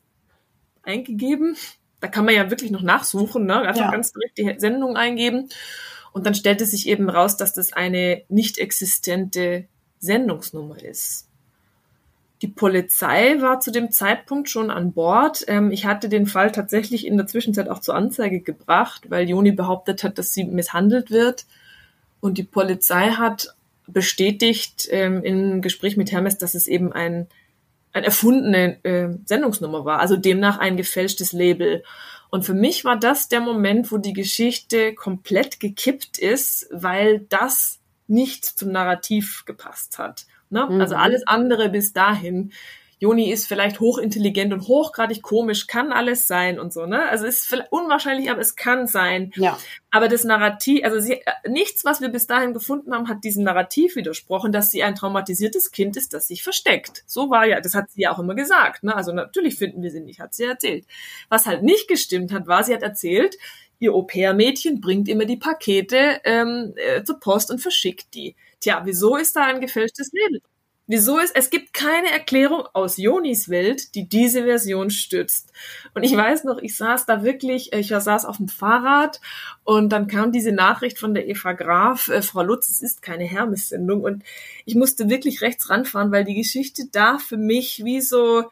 eingegeben. 0.83 1.55
Da 2.01 2.09
kann 2.09 2.25
man 2.25 2.35
ja 2.35 2.49
wirklich 2.49 2.71
noch 2.71 2.81
nachsuchen, 2.81 3.45
ne? 3.45 3.61
einfach 3.61 3.85
ja. 3.85 3.91
ganz 3.91 4.11
direkt 4.11 4.37
die 4.37 4.59
Sendung 4.59 4.97
eingeben. 4.97 5.47
Und 6.11 6.25
dann 6.25 6.35
stellte 6.35 6.65
sich 6.65 6.89
eben 6.89 7.09
raus, 7.09 7.37
dass 7.37 7.53
das 7.53 7.71
eine 7.71 8.23
nicht 8.27 8.57
existente 8.57 9.65
Sendungsnummer 9.99 10.83
ist. 10.83 11.30
Die 12.41 12.47
Polizei 12.47 13.39
war 13.39 13.59
zu 13.59 13.71
dem 13.71 13.91
Zeitpunkt 13.91 14.49
schon 14.49 14.71
an 14.71 14.93
Bord. 14.93 15.43
Ähm, 15.47 15.71
ich 15.71 15.85
hatte 15.85 16.09
den 16.09 16.25
Fall 16.25 16.51
tatsächlich 16.51 17.05
in 17.05 17.17
der 17.17 17.27
Zwischenzeit 17.27 17.69
auch 17.69 17.79
zur 17.79 17.95
Anzeige 17.95 18.41
gebracht, 18.41 19.09
weil 19.09 19.29
Joni 19.29 19.51
behauptet 19.51 20.03
hat, 20.03 20.17
dass 20.17 20.33
sie 20.33 20.45
misshandelt 20.45 21.11
wird. 21.11 21.45
Und 22.19 22.37
die 22.37 22.43
Polizei 22.43 23.11
hat 23.11 23.55
bestätigt 23.87 24.87
ähm, 24.89 25.23
im 25.23 25.61
Gespräch 25.61 25.97
mit 25.97 26.11
Hermes, 26.11 26.37
dass 26.37 26.55
es 26.55 26.67
eben 26.67 26.91
ein, 26.93 27.27
ein 27.93 28.03
erfundene 28.03 28.83
äh, 28.83 29.09
Sendungsnummer 29.25 29.85
war, 29.85 29.99
also 29.99 30.17
demnach 30.17 30.57
ein 30.57 30.77
gefälschtes 30.77 31.33
Label. 31.33 31.83
Und 32.31 32.45
für 32.45 32.53
mich 32.53 32.85
war 32.85 32.97
das 32.97 33.27
der 33.27 33.41
Moment, 33.41 33.91
wo 33.91 33.97
die 33.97 34.13
Geschichte 34.13 34.95
komplett 34.95 35.59
gekippt 35.59 36.17
ist, 36.17 36.67
weil 36.71 37.19
das 37.29 37.79
nicht 38.07 38.45
zum 38.45 38.71
Narrativ 38.71 39.43
gepasst 39.45 39.99
hat. 39.99 40.25
Ne? 40.51 40.67
Mhm. 40.69 40.81
Also 40.81 40.95
alles 40.95 41.25
andere 41.25 41.69
bis 41.69 41.93
dahin. 41.93 42.51
Joni 43.01 43.31
ist 43.31 43.47
vielleicht 43.47 43.79
hochintelligent 43.79 44.53
und 44.53 44.67
hochgradig 44.67 45.23
komisch, 45.23 45.65
kann 45.65 45.91
alles 45.91 46.27
sein 46.27 46.59
und 46.59 46.71
so, 46.71 46.85
ne? 46.85 47.09
Also 47.09 47.25
ist 47.25 47.51
unwahrscheinlich, 47.71 48.29
aber 48.29 48.41
es 48.41 48.55
kann 48.55 48.85
sein. 48.85 49.31
Ja. 49.37 49.57
Aber 49.89 50.07
das 50.07 50.23
Narrativ, 50.23 50.83
also 50.83 50.99
sie, 50.99 51.19
nichts, 51.49 51.83
was 51.83 52.01
wir 52.01 52.09
bis 52.09 52.27
dahin 52.27 52.53
gefunden 52.53 52.93
haben, 52.93 53.09
hat 53.09 53.23
diesem 53.23 53.43
Narrativ 53.43 53.95
widersprochen, 53.95 54.51
dass 54.51 54.69
sie 54.69 54.83
ein 54.83 54.93
traumatisiertes 54.93 55.71
Kind 55.71 55.97
ist, 55.97 56.13
das 56.13 56.27
sich 56.27 56.43
versteckt. 56.43 57.03
So 57.07 57.31
war 57.31 57.47
ja, 57.47 57.59
das 57.59 57.73
hat 57.73 57.89
sie 57.89 58.01
ja 58.01 58.11
auch 58.13 58.19
immer 58.19 58.35
gesagt, 58.35 58.83
ne? 58.83 58.95
Also 58.95 59.11
natürlich 59.11 59.55
finden 59.55 59.81
wir 59.81 59.89
sie 59.89 60.01
nicht, 60.01 60.19
hat 60.19 60.35
sie 60.35 60.43
erzählt. 60.43 60.85
Was 61.27 61.47
halt 61.47 61.63
nicht 61.63 61.87
gestimmt 61.87 62.31
hat, 62.31 62.45
war, 62.45 62.63
sie 62.63 62.73
hat 62.75 62.83
erzählt, 62.83 63.35
ihr 63.79 63.93
Au-pair-Mädchen 63.93 64.79
bringt 64.79 65.09
immer 65.09 65.25
die 65.25 65.37
Pakete 65.37 66.21
ähm, 66.23 66.75
äh, 66.75 67.03
zur 67.03 67.19
Post 67.19 67.49
und 67.49 67.57
verschickt 67.57 68.13
die. 68.13 68.35
Tja, 68.61 68.81
wieso 68.85 69.17
ist 69.17 69.35
da 69.35 69.43
ein 69.45 69.59
gefälschtes 69.59 70.11
Label? 70.13 70.41
Wieso 70.87 71.19
ist, 71.19 71.33
es 71.37 71.49
gibt 71.49 71.73
keine 71.73 72.11
Erklärung 72.11 72.65
aus 72.73 72.97
Jonis 72.97 73.47
Welt, 73.47 73.95
die 73.95 74.09
diese 74.09 74.43
Version 74.43 74.89
stützt. 74.89 75.53
Und 75.93 76.03
ich 76.03 76.13
weiß 76.13 76.43
noch, 76.43 76.57
ich 76.57 76.75
saß 76.75 77.05
da 77.05 77.23
wirklich, 77.23 77.71
ich 77.71 77.87
saß 77.87 78.25
auf 78.25 78.37
dem 78.37 78.49
Fahrrad 78.49 79.21
und 79.63 79.89
dann 79.89 80.07
kam 80.07 80.33
diese 80.33 80.51
Nachricht 80.51 80.99
von 80.99 81.13
der 81.13 81.29
Eva 81.29 81.53
Graf, 81.53 82.09
äh, 82.09 82.21
Frau 82.21 82.43
Lutz, 82.43 82.67
es 82.67 82.81
ist 82.81 83.01
keine 83.01 83.23
Hermes-Sendung 83.23 84.01
und 84.01 84.23
ich 84.65 84.75
musste 84.75 85.09
wirklich 85.09 85.41
rechts 85.41 85.69
ranfahren, 85.69 86.11
weil 86.11 86.25
die 86.25 86.35
Geschichte 86.35 86.83
da 86.91 87.19
für 87.19 87.37
mich 87.37 87.85
wie 87.85 88.01
so, 88.01 88.51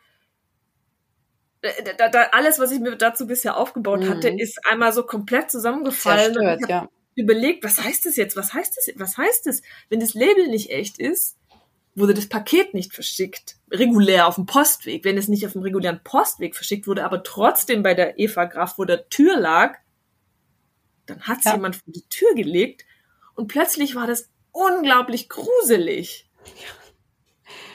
äh, 1.61 1.71
da, 1.97 2.07
da, 2.07 2.27
alles, 2.31 2.57
was 2.57 2.71
ich 2.71 2.79
mir 2.79 2.95
dazu 2.95 3.27
bisher 3.27 3.57
aufgebaut 3.57 4.01
mhm. 4.01 4.09
hatte, 4.09 4.29
ist 4.29 4.65
einmal 4.65 4.93
so 4.93 5.03
komplett 5.03 5.51
zusammengefallen. 5.51 6.33
Zerstört, 6.35 6.69
ja. 6.69 6.89
Überlegt, 7.19 7.63
was 7.63 7.84
heißt 7.84 8.05
das 8.05 8.15
jetzt? 8.15 8.36
Was 8.36 8.53
heißt 8.53 8.77
das? 8.77 8.95
Was 8.95 9.17
heißt 9.17 9.45
das? 9.45 9.62
Wenn 9.89 9.99
das 9.99 10.13
Label 10.13 10.47
nicht 10.47 10.69
echt 10.71 10.97
ist, 10.97 11.38
wurde 11.95 12.13
das 12.13 12.27
Paket 12.27 12.73
nicht 12.73 12.93
verschickt, 12.93 13.58
regulär 13.71 14.27
auf 14.27 14.36
dem 14.36 14.45
Postweg. 14.45 15.03
Wenn 15.03 15.17
es 15.17 15.27
nicht 15.27 15.45
auf 15.45 15.53
dem 15.53 15.62
regulären 15.62 16.01
Postweg 16.03 16.55
verschickt 16.55 16.88
wurde, 16.88 17.03
aber 17.03 17.23
trotzdem 17.23 17.84
bei 17.84 17.93
der 17.93 18.17
Eva 18.19 18.45
Graf 18.45 18.75
vor 18.75 18.86
der 18.86 19.10
Tür 19.10 19.38
lag, 19.38 19.77
dann 21.05 21.21
hat 21.21 21.39
es 21.39 21.45
ja. 21.45 21.55
jemand 21.55 21.75
vor 21.75 21.93
die 21.93 22.08
Tür 22.10 22.34
gelegt 22.36 22.86
und 23.36 23.47
plötzlich 23.47 23.95
war 23.95 24.08
das 24.08 24.29
unglaublich 24.51 25.29
gruselig. 25.29 26.29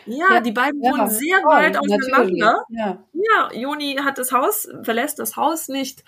Ja, 0.07 0.35
ja 0.35 0.41
die 0.41 0.53
beiden 0.53 0.83
ja, 0.83 0.93
wohnen 0.93 1.11
sehr 1.11 1.39
weit 1.45 1.77
auseinander. 1.77 2.65
Ja. 2.69 3.05
ja, 3.13 3.53
Joni 3.53 3.97
hat 4.03 4.19
das 4.19 4.33
Haus, 4.33 4.69
verlässt 4.83 5.19
das 5.19 5.37
Haus 5.37 5.69
nicht. 5.69 6.05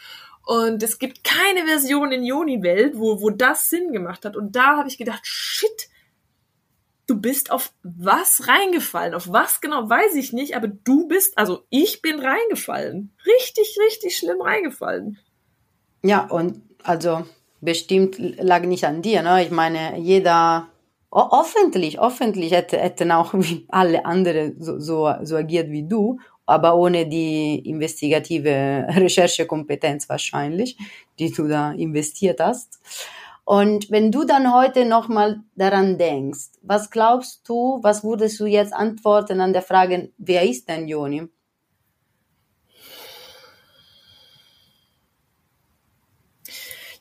Und 0.47 0.81
es 0.85 1.01
gibt 1.01 1.25
keine 1.25 1.67
Version 1.67 2.13
in 2.13 2.23
Joni-Welt, 2.23 2.97
wo, 2.97 3.21
wo 3.21 3.31
das 3.31 3.69
Sinn 3.69 3.93
gemacht 3.93 4.25
hat. 4.25 4.37
Und 4.37 4.55
da 4.55 4.77
habe 4.77 4.89
ich 4.89 4.97
gedacht, 4.97 5.27
shit, 5.27 5.89
du 7.09 7.21
bist 7.21 7.51
auf 7.51 7.73
was 7.83 8.47
reingefallen. 8.47 9.15
Auf 9.15 9.29
was 9.29 9.61
genau, 9.61 9.91
weiß 9.91 10.15
ich 10.15 10.33
nicht, 10.33 10.55
aber 10.55 10.69
du 10.69 11.09
bist, 11.09 11.37
also 11.37 11.65
ich 11.69 12.01
bin 12.01 12.21
reingefallen. 12.21 13.13
Richtig, 13.27 13.77
richtig 13.85 14.17
schlimm 14.17 14.41
reingefallen. 14.41 15.19
Ja, 16.05 16.25
und 16.27 16.63
also 16.85 17.27
bestimmt 17.61 18.17
lag 18.19 18.63
nicht 18.63 18.85
an 18.85 19.03
dir, 19.03 19.23
ne? 19.23 19.43
Ich 19.43 19.51
meine, 19.51 19.99
jeder, 19.99 20.69
hoffentlich, 21.11 21.99
hoffentlich 21.99 22.53
hätte, 22.53 22.79
hätten 22.79 23.11
auch 23.11 23.35
alle 23.69 24.07
anderen 24.07 24.63
so, 24.63 24.79
so, 24.79 25.13
so 25.23 25.35
agiert 25.35 25.71
wie 25.71 25.89
du, 25.89 26.21
aber 26.47 26.77
ohne 26.77 27.07
die 27.07 27.59
investigative 27.69 28.87
Recherchekompetenz 28.89 30.09
wahrscheinlich, 30.09 30.79
die 31.19 31.33
du 31.33 31.49
da 31.49 31.73
investiert 31.73 32.41
hast. 32.41 32.81
Und 33.45 33.91
wenn 33.91 34.11
du 34.11 34.25
dann 34.25 34.53
heute 34.53 34.85
nochmal 34.87 35.41
daran 35.55 35.99
denkst, 35.99 36.49
was 36.63 36.91
glaubst 36.91 37.49
du, 37.49 37.79
was 37.83 38.03
würdest 38.03 38.41
du 38.41 38.47
jetzt 38.47 38.73
antworten 38.73 39.41
an 39.41 39.53
der 39.53 39.63
Frage, 39.63 40.11
wer 40.19 40.43
ist 40.49 40.69
denn 40.69 40.89
Joni? 40.89 41.29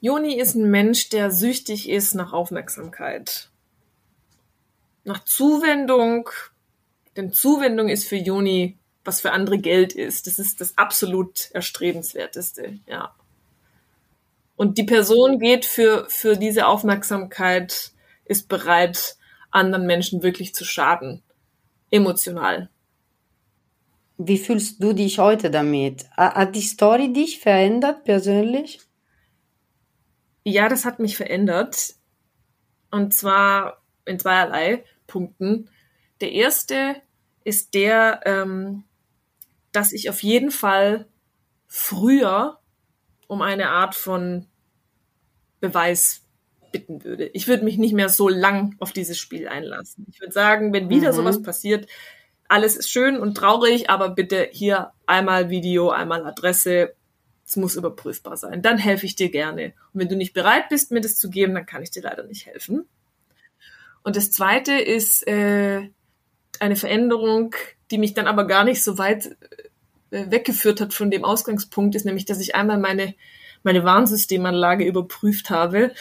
Joni 0.02 0.36
ist 0.36 0.54
ein 0.54 0.70
Mensch, 0.70 1.10
der 1.10 1.32
süchtig 1.32 1.90
ist 1.90 2.14
nach 2.14 2.32
Aufmerksamkeit, 2.32 3.50
nach 5.04 5.24
Zuwendung. 5.24 6.30
Denn 7.18 7.32
Zuwendung 7.32 7.90
ist 7.90 8.08
für 8.08 8.18
Joni, 8.18 8.78
was 9.06 9.22
für 9.22 9.32
andere 9.32 9.60
Geld 9.60 9.94
ist. 9.94 10.28
Das 10.28 10.40
ist 10.40 10.60
das 10.60 10.78
absolut 10.78 11.50
erstrebenswerteste, 11.52 12.80
ja. 12.88 13.14
Und 14.58 14.78
die 14.78 14.84
Person 14.84 15.40
geht 15.40 15.66
für, 15.66 16.06
für 16.10 16.38
diese 16.38 16.68
Aufmerksamkeit, 16.68 17.92
ist 18.24 18.48
bereit, 18.48 19.18
anderen 19.52 19.86
Menschen 19.86 20.24
wirklich 20.24 20.56
zu 20.56 20.66
schaden. 20.66 21.22
Emotional. 21.92 22.70
Wie 24.18 24.38
fühlst 24.38 24.82
du 24.82 24.94
dich 24.94 25.20
heute 25.20 25.52
damit? 25.52 26.10
Hat 26.12 26.56
die 26.56 26.62
Story 26.62 27.12
dich 27.12 27.40
verändert 27.40 28.06
persönlich? 28.06 28.80
Ja, 30.44 30.70
das 30.70 30.86
hat 30.86 31.00
mich 31.00 31.18
verändert. 31.18 31.96
Und 32.92 33.14
zwar 33.14 33.82
in 34.06 34.20
zweierlei 34.20 34.86
Punkten. 35.06 35.70
Der 36.22 36.32
erste 36.32 37.02
ist 37.44 37.74
der, 37.74 38.22
ähm, 38.26 38.84
dass 39.76 39.92
ich 39.92 40.10
auf 40.10 40.24
jeden 40.24 40.52
Fall 40.52 41.08
früher 41.68 42.60
um 43.28 43.42
eine 43.42 43.70
Art 43.70 43.96
von 43.96 44.48
Beweis 45.60 46.24
bitten 46.72 47.04
würde. 47.04 47.28
Ich 47.28 47.48
würde 47.48 47.64
mich 47.64 47.78
nicht 47.78 47.94
mehr 47.94 48.10
so 48.10 48.30
lang 48.30 48.76
auf 48.80 48.92
dieses 48.92 49.18
Spiel 49.18 49.48
einlassen. 49.48 50.06
Ich 50.12 50.20
würde 50.20 50.34
sagen, 50.34 50.74
wenn 50.74 50.90
wieder 50.90 51.12
mhm. 51.12 51.16
sowas 51.16 51.42
passiert, 51.42 51.88
alles 52.48 52.76
ist 52.76 52.90
schön 52.90 53.18
und 53.18 53.36
traurig, 53.36 53.90
aber 53.90 54.10
bitte 54.10 54.50
hier 54.52 54.92
einmal 55.06 55.50
Video, 55.50 55.90
einmal 55.90 56.26
Adresse. 56.26 56.94
Es 57.46 57.56
muss 57.56 57.76
überprüfbar 57.76 58.38
sein. 58.38 58.62
Dann 58.62 58.78
helfe 58.78 59.06
ich 59.06 59.16
dir 59.16 59.30
gerne. 59.30 59.74
Und 59.94 60.02
wenn 60.02 60.10
du 60.10 60.16
nicht 60.16 60.34
bereit 60.34 60.70
bist, 60.70 60.92
mir 60.92 61.02
das 61.02 61.18
zu 61.18 61.30
geben, 61.30 61.54
dann 61.54 61.66
kann 61.66 61.82
ich 61.82 61.92
dir 61.92 62.04
leider 62.04 62.24
nicht 62.24 62.46
helfen. 62.46 62.88
Und 64.04 64.16
das 64.16 64.32
Zweite 64.32 64.74
ist 64.74 65.28
äh, 65.28 65.90
eine 66.60 66.76
Veränderung, 66.76 67.56
die 67.92 67.98
mich 67.98 68.14
dann 68.14 68.28
aber 68.28 68.46
gar 68.46 68.64
nicht 68.64 68.84
so 68.84 68.98
weit 68.98 69.38
äh, 70.12 70.32
weggeführt 70.32 70.82
hat 70.82 70.94
von 70.94 71.12
dem 71.12 71.24
Ausgangspunkt, 71.24 71.96
ist 71.96 72.06
nämlich, 72.06 72.26
dass 72.26 72.40
ich 72.40 72.56
einmal 72.56 72.80
meine, 72.80 73.16
meine 73.64 73.84
Warnsystemanlage 73.84 74.86
überprüft 74.86 75.50
habe 75.50 75.92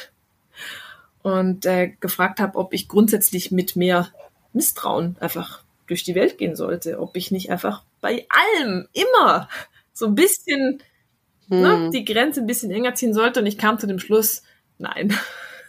und 1.22 1.66
äh, 1.66 1.92
gefragt 2.00 2.40
habe, 2.40 2.58
ob 2.58 2.74
ich 2.74 2.88
grundsätzlich 2.88 3.50
mit 3.50 3.76
mehr 3.76 4.08
Misstrauen 4.52 5.16
einfach 5.20 5.62
durch 5.86 6.04
die 6.04 6.14
Welt 6.14 6.38
gehen 6.38 6.56
sollte, 6.56 7.00
ob 7.00 7.16
ich 7.16 7.30
nicht 7.30 7.50
einfach 7.50 7.82
bei 8.00 8.26
allem 8.28 8.88
immer 8.92 9.48
so 9.92 10.06
ein 10.06 10.14
bisschen 10.14 10.82
ne, 11.48 11.72
hm. 11.72 11.84
ne, 11.84 11.90
die 11.90 12.04
Grenze 12.04 12.40
ein 12.40 12.46
bisschen 12.46 12.70
enger 12.70 12.94
ziehen 12.94 13.14
sollte 13.14 13.40
und 13.40 13.46
ich 13.46 13.58
kam 13.58 13.78
zu 13.78 13.86
dem 13.86 13.98
Schluss, 13.98 14.42
nein. 14.78 15.16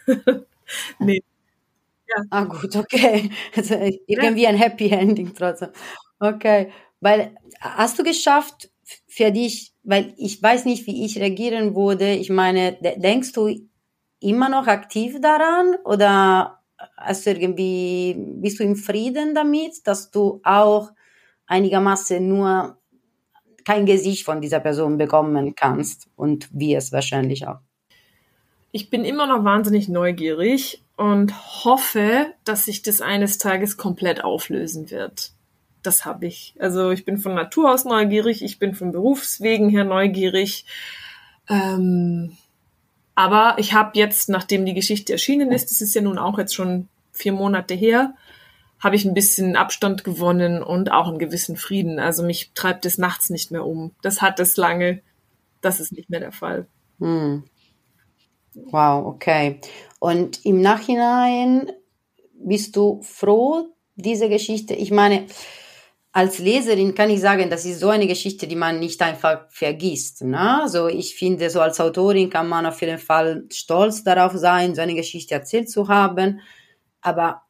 nee. 0.99 1.23
Ja. 2.07 2.23
Ah 2.29 2.43
gut, 2.43 2.75
okay. 2.75 3.29
Also 3.55 3.75
irgendwie 4.07 4.47
ein 4.47 4.57
Happy 4.57 4.89
Ending 4.89 5.33
trotzdem. 5.33 5.69
Okay. 6.19 6.71
Weil 7.01 7.35
hast 7.59 7.99
du 7.99 8.03
geschafft 8.03 8.69
für 9.07 9.31
dich, 9.31 9.73
weil 9.83 10.13
ich 10.17 10.41
weiß 10.41 10.65
nicht, 10.65 10.85
wie 10.87 11.05
ich 11.05 11.17
reagieren 11.19 11.75
würde. 11.75 12.13
Ich 12.13 12.29
meine, 12.29 12.73
denkst 12.73 13.33
du 13.33 13.49
immer 14.19 14.49
noch 14.49 14.67
aktiv 14.67 15.19
daran 15.21 15.75
oder 15.83 16.59
hast 16.97 17.25
du 17.25 17.31
irgendwie, 17.31 18.15
bist 18.17 18.59
du 18.59 18.63
im 18.63 18.75
Frieden 18.75 19.33
damit, 19.35 19.85
dass 19.87 20.11
du 20.11 20.41
auch 20.43 20.91
einigermaßen 21.47 22.27
nur 22.27 22.77
kein 23.65 23.85
Gesicht 23.85 24.25
von 24.25 24.41
dieser 24.41 24.59
Person 24.59 24.97
bekommen 24.97 25.55
kannst 25.55 26.07
und 26.15 26.49
wie 26.53 26.75
es 26.75 26.91
wahrscheinlich 26.91 27.47
auch? 27.47 27.59
Ich 28.71 28.89
bin 28.89 29.05
immer 29.05 29.27
noch 29.27 29.43
wahnsinnig 29.43 29.89
neugierig 29.89 30.85
und 30.97 31.65
hoffe, 31.65 32.34
dass 32.43 32.65
sich 32.65 32.81
das 32.81 33.01
eines 33.01 33.38
Tages 33.38 33.77
komplett 33.77 34.23
auflösen 34.23 34.91
wird 34.91 35.36
das 35.86 36.05
habe 36.05 36.25
ich. 36.25 36.55
Also 36.60 36.91
ich 36.91 37.05
bin 37.05 37.17
von 37.17 37.36
Natur 37.36 37.71
aus 37.71 37.86
neugierig, 37.86 38.43
ich 38.43 38.60
bin 38.60 38.73
von 38.75 38.91
Berufswegen 38.91 39.69
her 39.69 39.84
neugierig. 39.84 40.65
Ähm, 41.47 42.38
aber 43.13 43.55
ich 43.58 43.73
habe 43.73 43.97
jetzt, 43.97 44.29
nachdem 44.29 44.65
die 44.65 44.73
Geschichte 44.73 45.13
erschienen 45.13 45.51
ist, 45.51 45.71
das 45.71 45.81
ist 45.81 45.93
ja 45.95 46.01
nun 46.01 46.17
auch 46.17 46.38
jetzt 46.38 46.55
schon 46.55 46.89
vier 47.12 47.31
Monate 47.31 47.73
her, 47.73 48.15
habe 48.79 48.95
ich 48.95 49.05
ein 49.05 49.13
bisschen 49.13 49.55
Abstand 49.55 50.03
gewonnen 50.03 50.62
und 50.62 50.91
auch 50.91 51.08
einen 51.08 51.19
gewissen 51.19 51.55
Frieden. 51.55 51.99
Also 51.99 52.23
mich 52.23 52.51
treibt 52.53 52.86
es 52.86 52.97
nachts 52.97 53.29
nicht 53.29 53.51
mehr 53.51 53.65
um. 53.65 53.91
Das 54.01 54.21
hat 54.21 54.39
es 54.39 54.58
lange. 54.58 55.01
Das 55.62 55.79
ist 55.79 55.93
nicht 55.93 56.10
mehr 56.10 56.19
der 56.19 56.34
Fall. 56.34 56.67
Hm. 56.99 57.43
Wow, 58.55 59.05
okay. 59.07 59.59
Und 59.99 60.45
im 60.45 60.61
Nachhinein 60.61 61.71
bist 62.33 62.75
du 62.75 63.01
froh, 63.01 63.69
diese 63.95 64.29
Geschichte? 64.29 64.73
Ich 64.73 64.91
meine, 64.91 65.27
als 66.15 66.39
Leserin 66.39 66.95
kann 66.95 67.09
ich 67.09 67.19
sagen, 67.19 67.49
das 67.49 67.65
ist 67.65 67.81
so 67.81 67.89
eine 67.89 68.07
Geschichte, 68.07 68.47
die 68.47 68.55
man 68.55 68.79
nicht 68.79 69.01
einfach 69.01 69.47
vergisst. 69.49 70.21
Ne? 70.21 70.61
Also 70.61 70.87
ich 70.87 71.15
finde, 71.15 71.49
so 71.49 71.59
als 71.59 71.81
Autorin 71.81 72.29
kann 72.29 72.47
man 72.47 72.65
auf 72.65 72.79
jeden 72.79 72.99
Fall 72.99 73.43
stolz 73.51 74.01
darauf 74.03 74.31
sein, 74.33 74.75
so 74.75 74.81
eine 74.81 74.95
Geschichte 74.95 75.35
erzählt 75.35 75.69
zu 75.69 75.89
haben. 75.89 76.39
Aber 77.01 77.41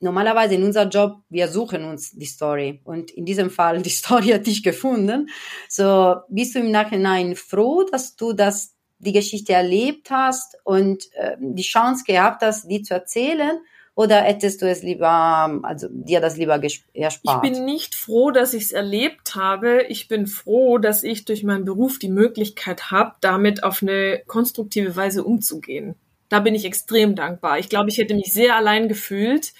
normalerweise 0.00 0.54
in 0.54 0.64
unserem 0.64 0.88
Job, 0.88 1.18
wir 1.28 1.48
suchen 1.48 1.84
uns 1.84 2.12
die 2.12 2.24
Story. 2.24 2.80
Und 2.84 3.10
in 3.10 3.26
diesem 3.26 3.50
Fall, 3.50 3.82
die 3.82 3.90
Story 3.90 4.28
hat 4.28 4.46
dich 4.46 4.62
gefunden. 4.62 5.28
So 5.68 6.16
bist 6.30 6.54
du 6.54 6.60
im 6.60 6.70
Nachhinein 6.70 7.36
froh, 7.36 7.84
dass 7.84 8.16
du 8.16 8.32
das, 8.32 8.74
die 8.98 9.12
Geschichte 9.12 9.52
erlebt 9.52 10.10
hast 10.10 10.56
und 10.64 11.04
äh, 11.14 11.36
die 11.40 11.62
Chance 11.62 12.04
gehabt 12.06 12.42
hast, 12.42 12.70
die 12.70 12.82
zu 12.82 12.94
erzählen? 12.94 13.58
Oder 13.94 14.22
hättest 14.22 14.62
du 14.62 14.70
es 14.70 14.84
lieber, 14.84 15.58
also 15.64 15.88
dir 15.90 16.20
das 16.20 16.36
lieber 16.36 16.62
erspart? 16.94 17.44
Ich 17.44 17.52
bin 17.52 17.64
nicht 17.64 17.96
froh, 17.96 18.30
dass 18.30 18.54
ich 18.54 18.62
es 18.62 18.72
erlebt 18.72 19.34
habe. 19.34 19.82
Ich 19.88 20.06
bin 20.06 20.28
froh, 20.28 20.78
dass 20.78 21.02
ich 21.02 21.24
durch 21.24 21.42
meinen 21.42 21.64
Beruf 21.64 21.98
die 21.98 22.08
Möglichkeit 22.08 22.92
habe, 22.92 23.16
damit 23.20 23.64
auf 23.64 23.82
eine 23.82 24.22
konstruktive 24.28 24.94
Weise 24.94 25.24
umzugehen. 25.24 25.96
Da 26.28 26.38
bin 26.38 26.54
ich 26.54 26.64
extrem 26.64 27.16
dankbar. 27.16 27.58
Ich 27.58 27.68
glaube, 27.68 27.90
ich 27.90 27.98
hätte 27.98 28.14
mich 28.14 28.32
sehr 28.32 28.54
allein 28.54 28.86
gefühlt, 28.86 29.52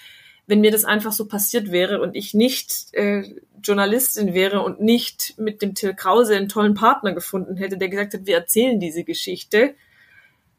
wenn 0.49 0.61
mir 0.61 0.71
das 0.71 0.83
einfach 0.83 1.11
so 1.11 1.27
passiert 1.27 1.71
wäre 1.71 2.01
und 2.01 2.15
ich 2.15 2.33
nicht 2.33 2.91
äh, 2.93 3.23
Journalistin 3.63 4.33
wäre 4.33 4.61
und 4.61 4.81
nicht 4.81 5.35
mit 5.37 5.61
dem 5.61 5.75
Till 5.75 5.93
Krause 5.93 6.35
einen 6.35 6.49
tollen 6.49 6.73
Partner 6.73 7.13
gefunden 7.13 7.55
hätte, 7.55 7.77
der 7.77 7.89
gesagt 7.89 8.15
hat, 8.15 8.25
wir 8.25 8.35
erzählen 8.35 8.79
diese 8.79 9.03
Geschichte. 9.03 9.75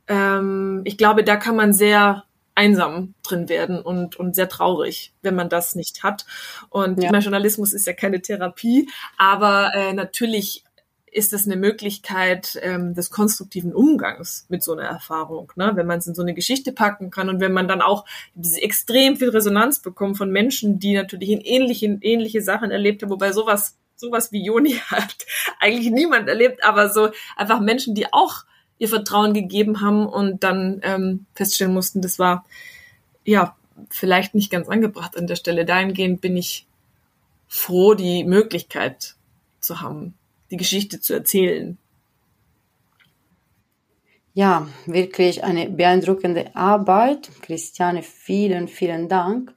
Ähm, 0.07 0.83
ich 0.85 0.96
glaube, 0.96 1.24
da 1.24 1.37
kann 1.37 1.57
man 1.57 1.72
sehr 1.72 2.22
einsam 2.55 3.14
drin 3.24 3.48
werden 3.48 3.81
und, 3.81 4.14
und 4.14 4.37
sehr 4.37 4.48
traurig, 4.48 5.12
wenn 5.22 5.35
man 5.35 5.48
das 5.48 5.74
nicht 5.74 6.05
hat. 6.05 6.24
Und 6.68 7.03
ja. 7.03 7.11
Journalismus 7.18 7.72
ist 7.72 7.87
ja 7.88 7.92
keine 7.92 8.22
Therapie, 8.22 8.88
aber 9.16 9.72
äh, 9.74 9.92
natürlich 9.92 10.64
ist 11.12 11.33
es 11.33 11.46
eine 11.46 11.57
Möglichkeit 11.57 12.59
ähm, 12.62 12.94
des 12.94 13.11
konstruktiven 13.11 13.75
Umgangs 13.75 14.46
mit 14.49 14.62
so 14.62 14.73
einer 14.73 14.85
Erfahrung, 14.85 15.53
ne? 15.57 15.73
wenn 15.75 15.87
man 15.87 15.99
es 15.99 16.07
in 16.07 16.14
so 16.14 16.23
eine 16.23 16.35
Geschichte 16.35 16.73
packen 16.73 17.11
kann 17.11 17.29
und 17.29 17.40
wenn 17.40 17.53
man 17.53 17.68
dann 17.68 17.83
auch 17.83 18.05
extrem 18.57 19.16
viel 19.16 19.31
Resonanz 19.31 19.81
bekommt 19.81 20.18
von 20.18 20.31
Menschen, 20.31 20.79
die 20.79 20.94
natürlich 20.94 21.31
in 21.31 21.40
ähnlichen, 21.40 22.01
ähnliche 22.03 22.42
Sachen 22.42 22.70
erlebt 22.70 23.03
haben, 23.03 23.11
wobei 23.11 23.33
sowas 23.33 23.77
sowas 23.96 24.33
wie 24.33 24.44
Joni 24.44 24.73
hat 24.90 25.27
eigentlich 25.59 25.90
niemand 25.90 26.29
erlebt, 26.29 26.64
aber 26.64 26.88
so 26.88 27.11
einfach 27.37 27.61
Menschen, 27.61 27.94
die 27.94 28.12
auch 28.12 28.44
ihr 28.79 28.88
Vertrauen 28.88 29.35
gegeben 29.35 29.83
haben 29.83 30.07
und 30.07 30.42
dann 30.42 30.81
ähm, 30.83 31.27
feststellen 31.35 31.75
mussten, 31.75 32.01
das 32.01 32.18
war 32.18 32.46
ja 33.25 33.55
vielleicht 33.90 34.35
nicht 34.35 34.51
ganz 34.51 34.68
angebracht 34.68 35.16
an 35.16 35.27
der 35.27 35.37
Stelle. 35.37 35.64
Dahingehend 35.64 36.20
bin 36.20 36.37
ich 36.37 36.66
froh, 37.46 37.94
die 37.94 38.25
Möglichkeit 38.25 39.16
zu 39.61 39.83
haben, 39.83 40.14
die 40.50 40.56
Geschichte 40.56 41.00
zu 41.00 41.14
erzählen. 41.14 41.78
Ja, 44.32 44.68
wirklich 44.86 45.42
eine 45.42 45.68
beeindruckende 45.68 46.54
Arbeit. 46.54 47.30
Christiane, 47.42 48.02
vielen, 48.02 48.68
vielen 48.68 49.08
Dank. 49.08 49.52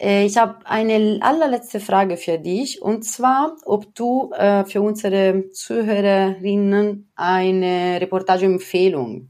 Äh, 0.00 0.26
ich 0.26 0.36
habe 0.36 0.66
eine 0.66 1.18
allerletzte 1.22 1.78
Frage 1.78 2.16
für 2.16 2.38
dich 2.38 2.82
und 2.82 3.04
zwar, 3.04 3.56
ob 3.64 3.94
du 3.94 4.32
äh, 4.32 4.64
für 4.64 4.82
unsere 4.82 5.50
Zuhörerinnen 5.52 7.10
eine 7.14 8.00
Reportageempfehlung. 8.00 9.28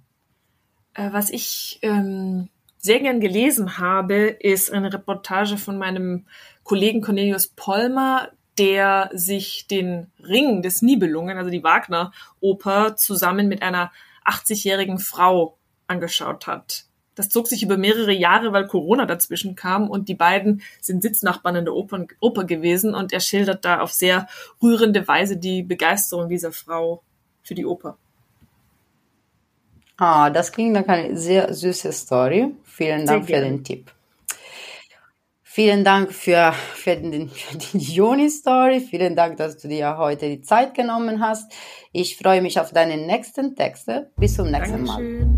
Äh, 0.94 1.12
was 1.12 1.30
ich 1.30 1.78
ähm, 1.82 2.48
sehr 2.78 3.00
gern 3.00 3.20
gelesen 3.20 3.78
habe, 3.78 4.28
ist 4.28 4.72
eine 4.72 4.92
Reportage 4.92 5.58
von 5.58 5.76
meinem 5.76 6.26
Kollegen 6.62 7.02
Cornelius 7.02 7.48
Polmer, 7.48 8.30
der 8.58 9.10
sich 9.12 9.66
den 9.66 10.08
Ring 10.22 10.62
des 10.62 10.82
Nibelungen, 10.82 11.38
also 11.38 11.50
die 11.50 11.62
Wagner-Oper, 11.62 12.96
zusammen 12.96 13.48
mit 13.48 13.62
einer 13.62 13.92
80-jährigen 14.24 14.98
Frau 14.98 15.56
angeschaut 15.86 16.46
hat. 16.46 16.84
Das 17.14 17.28
zog 17.28 17.48
sich 17.48 17.62
über 17.62 17.76
mehrere 17.76 18.12
Jahre, 18.12 18.52
weil 18.52 18.66
Corona 18.66 19.04
dazwischen 19.04 19.54
kam 19.54 19.90
und 19.90 20.08
die 20.08 20.14
beiden 20.14 20.62
sind 20.80 21.02
Sitznachbarn 21.02 21.56
in 21.56 21.64
der 21.64 21.74
Oper, 21.74 22.06
Oper 22.20 22.44
gewesen 22.44 22.94
und 22.94 23.12
er 23.12 23.20
schildert 23.20 23.64
da 23.64 23.80
auf 23.80 23.92
sehr 23.92 24.26
rührende 24.62 25.06
Weise 25.06 25.36
die 25.36 25.62
Begeisterung 25.62 26.28
dieser 26.28 26.52
Frau 26.52 27.02
für 27.42 27.54
die 27.54 27.66
Oper. 27.66 27.98
Ah, 29.96 30.30
das 30.30 30.50
klingt 30.52 30.72
nach 30.72 30.88
einer 30.88 31.14
sehr 31.14 31.52
süße 31.52 31.92
Story. 31.92 32.54
Vielen 32.64 33.04
Dank 33.04 33.26
für 33.26 33.40
den 33.40 33.62
Tipp. 33.64 33.92
Vielen 35.62 35.84
Dank 35.84 36.10
für, 36.14 36.54
für, 36.54 36.96
den, 36.96 37.28
für 37.28 37.58
die 37.58 37.76
Joni-Story. 37.76 38.80
Vielen 38.80 39.14
Dank, 39.14 39.36
dass 39.36 39.58
du 39.58 39.68
dir 39.68 39.98
heute 39.98 40.26
die 40.26 40.40
Zeit 40.40 40.72
genommen 40.72 41.20
hast. 41.20 41.52
Ich 41.92 42.16
freue 42.16 42.40
mich 42.40 42.58
auf 42.58 42.72
deine 42.72 42.96
nächsten 42.96 43.54
Texte. 43.56 44.10
Bis 44.16 44.36
zum 44.36 44.50
nächsten 44.50 44.86
Dankeschön. 44.86 45.18
Mal. 45.18 45.29